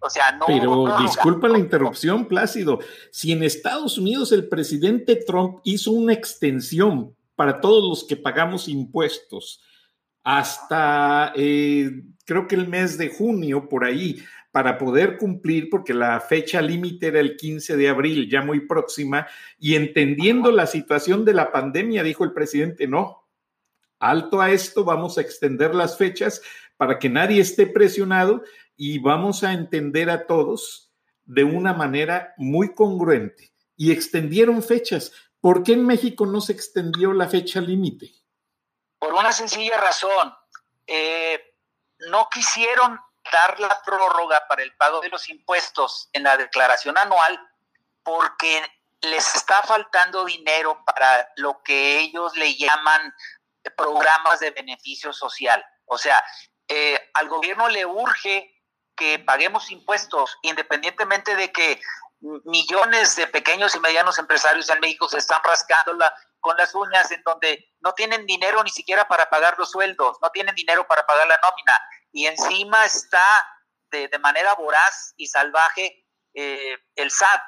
O 0.00 0.10
sea, 0.10 0.32
no. 0.32 0.46
Pero 0.46 0.98
disculpa 1.00 1.48
la 1.48 1.58
interrupción, 1.58 2.26
Plácido. 2.26 2.80
Si 3.10 3.32
en 3.32 3.42
Estados 3.42 3.98
Unidos 3.98 4.32
el 4.32 4.48
presidente 4.48 5.16
Trump 5.16 5.60
hizo 5.64 5.92
una 5.92 6.12
extensión 6.12 7.14
para 7.36 7.60
todos 7.60 7.88
los 7.88 8.04
que 8.04 8.16
pagamos 8.16 8.68
impuestos 8.68 9.62
hasta 10.24 11.32
eh, 11.36 12.02
creo 12.24 12.46
que 12.46 12.56
el 12.56 12.68
mes 12.68 12.98
de 12.98 13.08
junio, 13.08 13.68
por 13.68 13.84
ahí, 13.84 14.22
para 14.50 14.76
poder 14.76 15.16
cumplir, 15.16 15.70
porque 15.70 15.94
la 15.94 16.20
fecha 16.20 16.60
límite 16.60 17.06
era 17.06 17.20
el 17.20 17.36
15 17.36 17.76
de 17.76 17.88
abril, 17.88 18.28
ya 18.28 18.42
muy 18.42 18.66
próxima, 18.66 19.26
y 19.58 19.76
entendiendo 19.76 20.50
la 20.50 20.66
situación 20.66 21.24
de 21.24 21.32
la 21.32 21.52
pandemia, 21.52 22.02
dijo 22.02 22.24
el 22.24 22.32
presidente, 22.32 22.86
no, 22.86 23.26
alto 23.98 24.40
a 24.40 24.50
esto, 24.50 24.84
vamos 24.84 25.16
a 25.16 25.20
extender 25.20 25.74
las 25.74 25.96
fechas 25.96 26.42
para 26.76 26.98
que 26.98 27.08
nadie 27.08 27.40
esté 27.40 27.66
presionado 27.66 28.42
y 28.78 29.00
vamos 29.00 29.42
a 29.42 29.52
entender 29.52 30.08
a 30.08 30.26
todos 30.26 30.92
de 31.24 31.42
una 31.42 31.74
manera 31.74 32.32
muy 32.36 32.74
congruente. 32.74 33.52
Y 33.76 33.92
extendieron 33.92 34.62
fechas. 34.62 35.12
¿Por 35.40 35.64
qué 35.64 35.72
en 35.72 35.84
México 35.84 36.24
no 36.26 36.40
se 36.40 36.52
extendió 36.52 37.12
la 37.12 37.28
fecha 37.28 37.60
límite? 37.60 38.10
Por 38.98 39.12
una 39.12 39.32
sencilla 39.32 39.76
razón. 39.78 40.32
Eh, 40.86 41.54
no 42.08 42.28
quisieron 42.30 42.98
dar 43.30 43.58
la 43.58 43.82
prórroga 43.84 44.46
para 44.48 44.62
el 44.62 44.74
pago 44.76 45.00
de 45.00 45.08
los 45.08 45.28
impuestos 45.28 46.08
en 46.12 46.22
la 46.22 46.36
declaración 46.36 46.96
anual 46.96 47.38
porque 48.04 48.62
les 49.02 49.34
está 49.34 49.60
faltando 49.62 50.24
dinero 50.24 50.82
para 50.86 51.28
lo 51.36 51.62
que 51.64 51.98
ellos 51.98 52.36
le 52.36 52.54
llaman 52.54 53.12
programas 53.76 54.38
de 54.38 54.52
beneficio 54.52 55.12
social. 55.12 55.64
O 55.84 55.98
sea, 55.98 56.24
eh, 56.68 57.10
al 57.14 57.28
gobierno 57.28 57.68
le 57.68 57.84
urge 57.84 58.54
que 58.98 59.18
paguemos 59.20 59.70
impuestos, 59.70 60.36
independientemente 60.42 61.36
de 61.36 61.52
que 61.52 61.80
millones 62.20 63.16
de 63.16 63.28
pequeños 63.28 63.74
y 63.76 63.80
medianos 63.80 64.18
empresarios 64.18 64.68
en 64.68 64.80
México 64.80 65.08
se 65.08 65.18
están 65.18 65.40
rascando 65.44 65.92
con 66.40 66.56
las 66.56 66.74
uñas 66.74 67.10
en 67.12 67.22
donde 67.22 67.72
no 67.80 67.94
tienen 67.94 68.26
dinero 68.26 68.62
ni 68.64 68.70
siquiera 68.70 69.06
para 69.06 69.30
pagar 69.30 69.56
los 69.58 69.70
sueldos, 69.70 70.18
no 70.20 70.30
tienen 70.30 70.54
dinero 70.54 70.86
para 70.86 71.06
pagar 71.06 71.26
la 71.28 71.38
nómina 71.38 71.72
y 72.12 72.26
encima 72.26 72.84
está 72.84 73.22
de, 73.90 74.10
manera 74.18 74.54
voraz 74.54 75.14
y 75.16 75.26
salvaje 75.26 76.04
eh, 76.34 76.76
el 76.96 77.10
SAT 77.10 77.42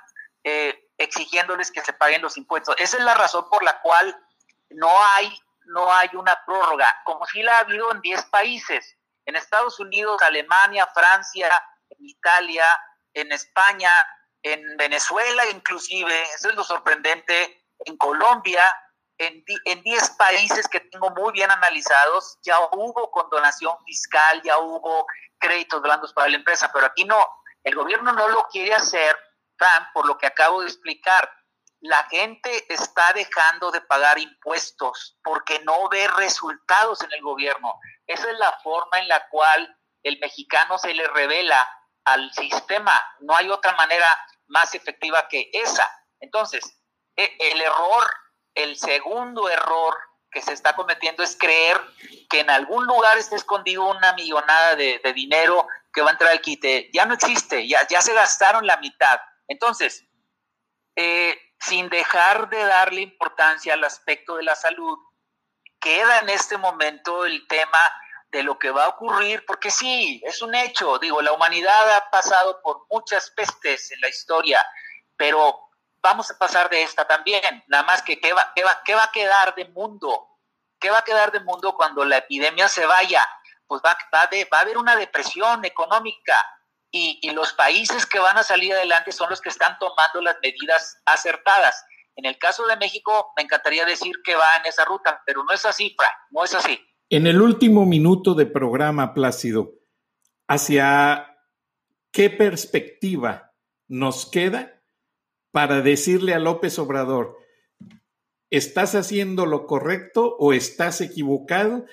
eh, 0.45 0.89
exigiéndoles 0.97 1.71
que 1.71 1.83
se 1.83 1.93
paguen 1.93 2.23
los 2.23 2.37
impuestos. 2.37 2.77
Esa 2.79 2.97
es 2.97 3.05
la 3.05 3.15
razón 3.15 3.49
por 3.51 3.63
la 3.63 3.81
cual 3.81 4.17
no 4.71 4.91
hay, 5.15 5.37
no 5.67 5.93
hay 5.93 6.09
una 6.13 6.45
prórroga, 6.45 6.87
como 7.05 7.27
si 7.27 7.43
la 7.43 7.57
ha 7.57 7.61
habido 7.61 7.91
en 7.93 8.01
10 8.01 8.25
países, 8.27 8.97
en 9.31 9.37
Estados 9.37 9.79
Unidos, 9.81 10.21
Alemania, 10.23 10.87
Francia, 10.93 11.49
Italia, 11.99 12.65
en 13.15 13.33
España, 13.33 13.91
en 14.43 14.77
Venezuela 14.77 15.49
inclusive, 15.51 16.23
eso 16.35 16.51
es 16.51 16.55
lo 16.55 16.65
sorprendente, 16.65 17.65
en 17.85 17.97
Colombia, 17.97 18.63
en 19.19 19.83
10 19.83 20.11
países 20.11 20.67
que 20.67 20.81
tengo 20.81 21.11
muy 21.11 21.33
bien 21.33 21.51
analizados, 21.51 22.39
ya 22.43 22.59
hubo 22.73 23.11
condonación 23.11 23.75
fiscal, 23.85 24.41
ya 24.43 24.59
hubo 24.59 25.07
créditos 25.39 25.83
blandos 25.83 26.13
para 26.13 26.29
la 26.29 26.37
empresa, 26.37 26.71
pero 26.73 26.87
aquí 26.87 27.05
no, 27.05 27.23
el 27.63 27.75
gobierno 27.75 28.13
no 28.13 28.29
lo 28.29 28.49
quiere 28.49 28.75
hacer, 28.75 29.17
por 29.93 30.07
lo 30.07 30.17
que 30.17 30.27
acabo 30.27 30.63
de 30.63 30.69
explicar. 30.69 31.31
La 31.81 32.05
gente 32.05 32.73
está 32.73 33.13
dejando 33.13 33.71
de 33.71 33.81
pagar 33.81 34.19
impuestos 34.19 35.19
porque 35.23 35.61
no 35.61 35.89
ve 35.89 36.09
resultados 36.09 37.03
en 37.03 37.13
el 37.13 37.23
gobierno. 37.23 37.75
Esa 38.07 38.31
es 38.31 38.39
la 38.39 38.53
forma 38.63 38.99
en 38.99 39.09
la 39.09 39.29
cual 39.29 39.77
el 40.03 40.19
mexicano 40.21 40.79
se 40.79 40.93
le 40.93 41.07
revela 41.09 41.67
al 42.05 42.33
sistema. 42.33 42.93
No 43.21 43.35
hay 43.35 43.49
otra 43.49 43.73
manera 43.77 44.07
más 44.49 44.75
efectiva 44.75 45.27
que 45.29 45.51
esa. 45.53 45.89
Entonces, 46.21 46.83
e, 47.17 47.37
el 47.39 47.61
error 47.61 48.07
el 48.55 48.77
segundo 48.77 49.49
error 49.49 49.97
que 50.31 50.43
se 50.43 50.53
está 50.53 50.75
cometiendo 50.75 51.23
es 51.23 51.37
creer 51.37 51.81
que 52.29 52.41
en 52.41 52.51
algún 52.51 52.87
lugar 52.87 53.19
está 53.19 53.37
escondido 53.37 53.89
una 53.89 54.13
millonada 54.15 54.77
de, 54.77 55.01
dinero 55.15 55.67
que 55.93 56.03
va 56.03 56.09
a 56.09 56.13
entrar 56.13 56.31
al 56.31 56.41
quite. 56.41 56.89
Ya 56.93 57.05
no 57.05 57.15
existe, 57.15 57.67
ya, 57.67 57.87
ya 57.89 58.01
se 58.01 58.15
gastaron 58.15 58.67
la 58.67 58.77
mitad. 58.77 59.21
Entonces, 59.49 60.07
eh, 60.95 61.37
sin 61.61 61.89
dejar 61.89 62.49
de 62.49 62.65
darle 62.65 63.03
importancia 63.03 63.75
al 63.75 63.85
aspecto 63.85 64.37
de 64.37 64.45
la 64.45 64.57
salud, 64.57 64.99
queda 65.79 66.21
en 66.21 66.31
este 66.31 66.57
momento 66.57 67.25
el 67.25 67.47
tema 67.47 67.79
de 68.29 68.43
lo 68.43 68.59
que 68.59 68.71
va 68.71 68.85
a 68.85 68.89
ocurrir, 68.89 69.45
porque 69.45 69.71
sí, 69.71 70.23
es 70.25 70.41
un 70.41 70.55
hecho, 70.55 70.99
digo, 70.99 71.21
la 71.21 71.33
humanidad 71.33 71.97
ha 71.97 72.11
pasado 72.11 72.61
por 72.63 72.87
muchas 72.91 73.31
pestes 73.31 73.91
en 73.91 74.01
la 74.01 74.09
historia, 74.09 74.65
pero 75.17 75.69
vamos 76.01 76.31
a 76.31 76.39
pasar 76.39 76.71
de 76.71 76.83
esta 76.83 77.07
también. 77.07 77.65
Nada 77.67 77.83
más 77.83 78.03
que, 78.03 78.21
¿qué 78.21 78.33
va, 78.33 78.53
qué 78.55 78.65
va, 78.65 78.81
qué 78.85 78.95
va 78.95 79.05
a 79.05 79.13
quedar 79.13 79.55
de 79.55 79.67
mundo? 79.69 80.29
¿Qué 80.79 80.91
va 80.91 80.99
a 80.99 81.05
quedar 81.05 81.33
de 81.33 81.41
mundo 81.41 81.75
cuando 81.75 82.05
la 82.05 82.19
epidemia 82.19 82.69
se 82.69 82.87
vaya? 82.87 83.29
Pues 83.67 83.83
va, 83.85 83.97
va, 84.15 84.31
va 84.53 84.59
a 84.59 84.61
haber 84.61 84.79
una 84.79 84.97
depresión 84.97 85.65
económica 85.65 86.37
y, 86.93 87.31
los 87.33 87.53
países 87.53 88.07
que 88.07 88.19
van 88.19 88.37
a 88.37 88.43
salir 88.43 88.73
adelante 88.73 89.13
son 89.13 89.31
los 89.31 89.41
que 89.41 89.49
están 89.49 89.79
tomando 89.79 90.21
las 90.21 90.37
medidas 90.43 91.01
acertadas. 91.07 91.85
En 92.17 92.27
el 92.27 92.39
caso 92.39 92.67
de 92.67 92.77
México, 92.77 93.33
me 93.37 93.45
encantaría 93.45 93.85
decir 93.85 94.17
que 94.25 94.35
va 94.35 94.57
en 94.59 94.67
esa 94.67 94.85
ruta, 94.85 95.23
pero 95.25 95.45
no 95.45 95.53
es 95.53 95.65
así, 95.65 95.95
Frank, 95.97 96.13
no 96.31 96.45
es 96.45 96.55
así. 96.55 96.81
En 97.09 97.27
el 97.27 97.41
último 97.41 97.87
minuto 97.87 98.35
de 98.35 98.47
programa, 98.47 99.15
Plácido, 99.15 99.73
¿hacia 100.49 101.37
qué 102.11 102.31
perspectiva 102.31 103.53
nos 103.89 104.27
queda 104.27 104.81
para 105.51 105.83
decirle 105.83 106.35
a 106.35 106.39
López 106.39 106.79
Obrador, 106.79 107.37
¿estás 108.51 108.95
haciendo 108.95 109.47
lo 109.47 109.67
correcto 109.67 110.37
o 110.39 110.53
estás 110.53 111.01
equivocado? 111.01 111.87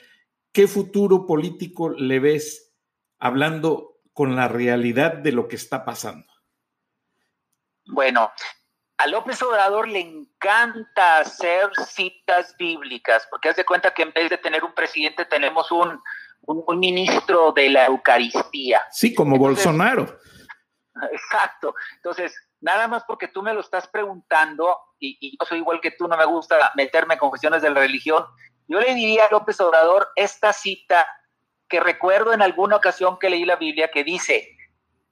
¿Qué 0.52 0.68
futuro 0.68 1.26
político 1.26 1.90
le 1.90 2.20
ves 2.20 2.76
hablando 3.20 3.97
con 4.18 4.36
la 4.36 4.48
realidad 4.48 5.14
de 5.14 5.32
lo 5.32 5.48
que 5.48 5.58
está 5.58 5.86
pasando? 5.86 6.26
Bueno, 7.86 8.32
a 8.98 9.06
López 9.06 9.40
Obrador 9.44 9.88
le 9.88 10.00
encanta 10.00 11.20
hacer 11.20 11.70
citas 11.86 12.56
bíblicas, 12.58 13.28
porque 13.30 13.50
hace 13.50 13.64
cuenta 13.64 13.94
que 13.94 14.02
en 14.02 14.14
vez 14.14 14.32
de 14.32 14.40
tener 14.40 14.64
un 14.64 14.74
presidente 14.74 15.26
tenemos 15.26 15.72
un, 15.72 16.02
un, 16.42 16.80
ministro 16.80 17.52
de 17.52 17.70
la 17.70 17.86
Eucaristía. 17.86 18.82
Sí, 18.90 19.14
como 19.14 19.38
Bolsonaro. 19.38 20.18
Exacto. 21.12 21.76
Entonces, 21.98 22.36
nada 22.60 22.88
más 22.88 23.04
porque 23.04 23.28
tú 23.28 23.44
me 23.44 23.54
lo 23.54 23.60
estás 23.60 23.88
preguntando, 23.88 24.80
y, 24.98 25.38
yo 25.40 25.46
soy 25.46 25.60
igual 25.60 25.80
que 25.80 25.92
tú, 25.92 26.08
no 26.08 26.18
me 26.18 26.26
gusta 26.26 26.72
meterme 26.76 27.20
con 27.20 27.30
cuestiones 27.30 27.62
de 27.62 27.70
la 27.70 27.82
religión, 27.82 28.26
yo 28.68 28.80
le 28.80 28.96
diría 28.96 29.26
a 29.26 29.32
López 29.32 29.62
Obrador 29.62 30.08
esta 30.16 30.54
cita 30.54 31.08
que 31.70 31.80
recuerdo 31.80 32.34
en 32.34 32.42
alguna 32.42 32.78
ocasión 32.78 33.18
que 33.20 33.30
leí 33.30 33.46
la 33.46 33.56
Biblia 33.56 33.90
que 33.92 34.04
dice, 34.04 34.58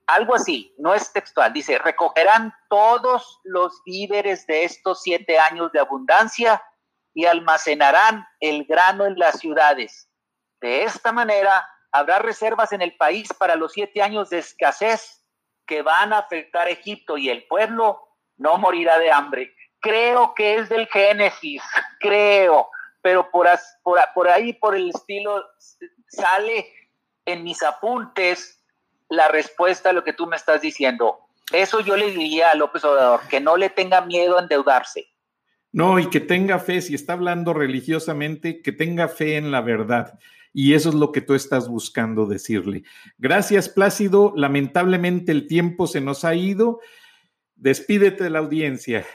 algo 0.08 0.36
así, 0.36 0.74
no 0.78 0.94
es 0.94 1.12
textual, 1.12 1.52
dice, 1.52 1.80
recogerán 1.80 2.54
todos 2.70 3.40
los 3.44 3.82
víveres 3.86 4.46
de 4.46 4.64
estos 4.64 5.02
siete 5.02 5.40
años 5.40 5.72
de 5.72 5.80
abundancia 5.80 6.62
y 7.14 7.26
almacenarán 7.26 8.26
el 8.40 8.66
grano 8.66 9.06
en 9.06 9.18
las 9.18 9.40
ciudades. 9.40 10.10
De 10.62 10.84
esta 10.84 11.12
manera, 11.12 11.68
habrá 11.92 12.20
reservas 12.20 12.72
en 12.74 12.82
el 12.82 12.96
país 12.98 13.30
para 13.34 13.56
los 13.56 13.74
siete 13.74 14.02
años 14.02 14.30
de 14.30 14.40
escasez 14.40 15.24
que 15.66 15.82
van 15.82 16.14
a 16.14 16.20
afectar 16.20 16.68
Egipto 16.68 17.18
y 17.18 17.30
el 17.30 17.48
pueblo 17.48 18.08
no 18.38 18.58
morirá 18.58 19.00
de 19.00 19.12
hambre. 19.12 19.56
Creo 19.80 20.34
que 20.36 20.56
es 20.56 20.70
del 20.70 20.88
Génesis, 20.88 21.64
creo, 22.00 22.70
pero 23.06 23.30
por, 23.30 23.48
ahí, 24.28 24.54
por 24.54 24.76
el 24.76 24.90
estilo, 24.90 25.46
sale 26.08 26.66
en 27.24 27.44
mis 27.44 27.62
apuntes 27.62 28.66
la 29.10 29.28
respuesta 29.28 29.92
a 29.92 29.94
lo 29.94 30.04
que 30.04 30.12
tú 30.12 30.26
me 30.26 30.36
estás 30.36 30.60
diciendo. 30.64 31.20
Eso 31.54 31.82
yo 31.82 31.96
le 31.98 32.10
diría 32.10 32.50
a 32.50 32.56
López 32.56 32.84
Obrador, 32.84 33.20
que 33.30 33.40
no 33.40 33.58
le 33.58 33.70
tenga 33.70 34.02
miedo 34.02 34.40
a 34.40 34.42
endeudarse. 34.42 35.06
No, 35.72 36.00
y 36.00 36.10
que 36.10 36.20
tenga 36.20 36.58
fe, 36.58 36.82
si 36.82 36.96
está 36.96 37.14
hablando 37.14 37.54
religiosamente, 37.54 38.64
que 38.64 38.72
tenga 38.72 39.08
fe 39.08 39.38
en 39.38 39.52
la 39.52 39.62
verdad 39.62 40.18
y 40.52 40.74
eso 40.74 40.90
es 40.90 40.96
lo 40.96 41.12
que 41.12 41.22
tú 41.22 41.36
estás 41.36 41.70
buscando 41.70 42.26
decirle. 42.26 42.86
Gracias, 43.20 43.70
Plácido. 43.70 44.34
Lamentablemente 44.36 45.32
el 45.32 45.46
tiempo 45.46 45.86
se 45.86 46.02
nos 46.02 46.26
ha 46.26 46.34
ido. 46.34 46.80
Despídete 47.56 48.24
de 48.24 48.30
la 48.32 48.40
audiencia. 48.40 49.06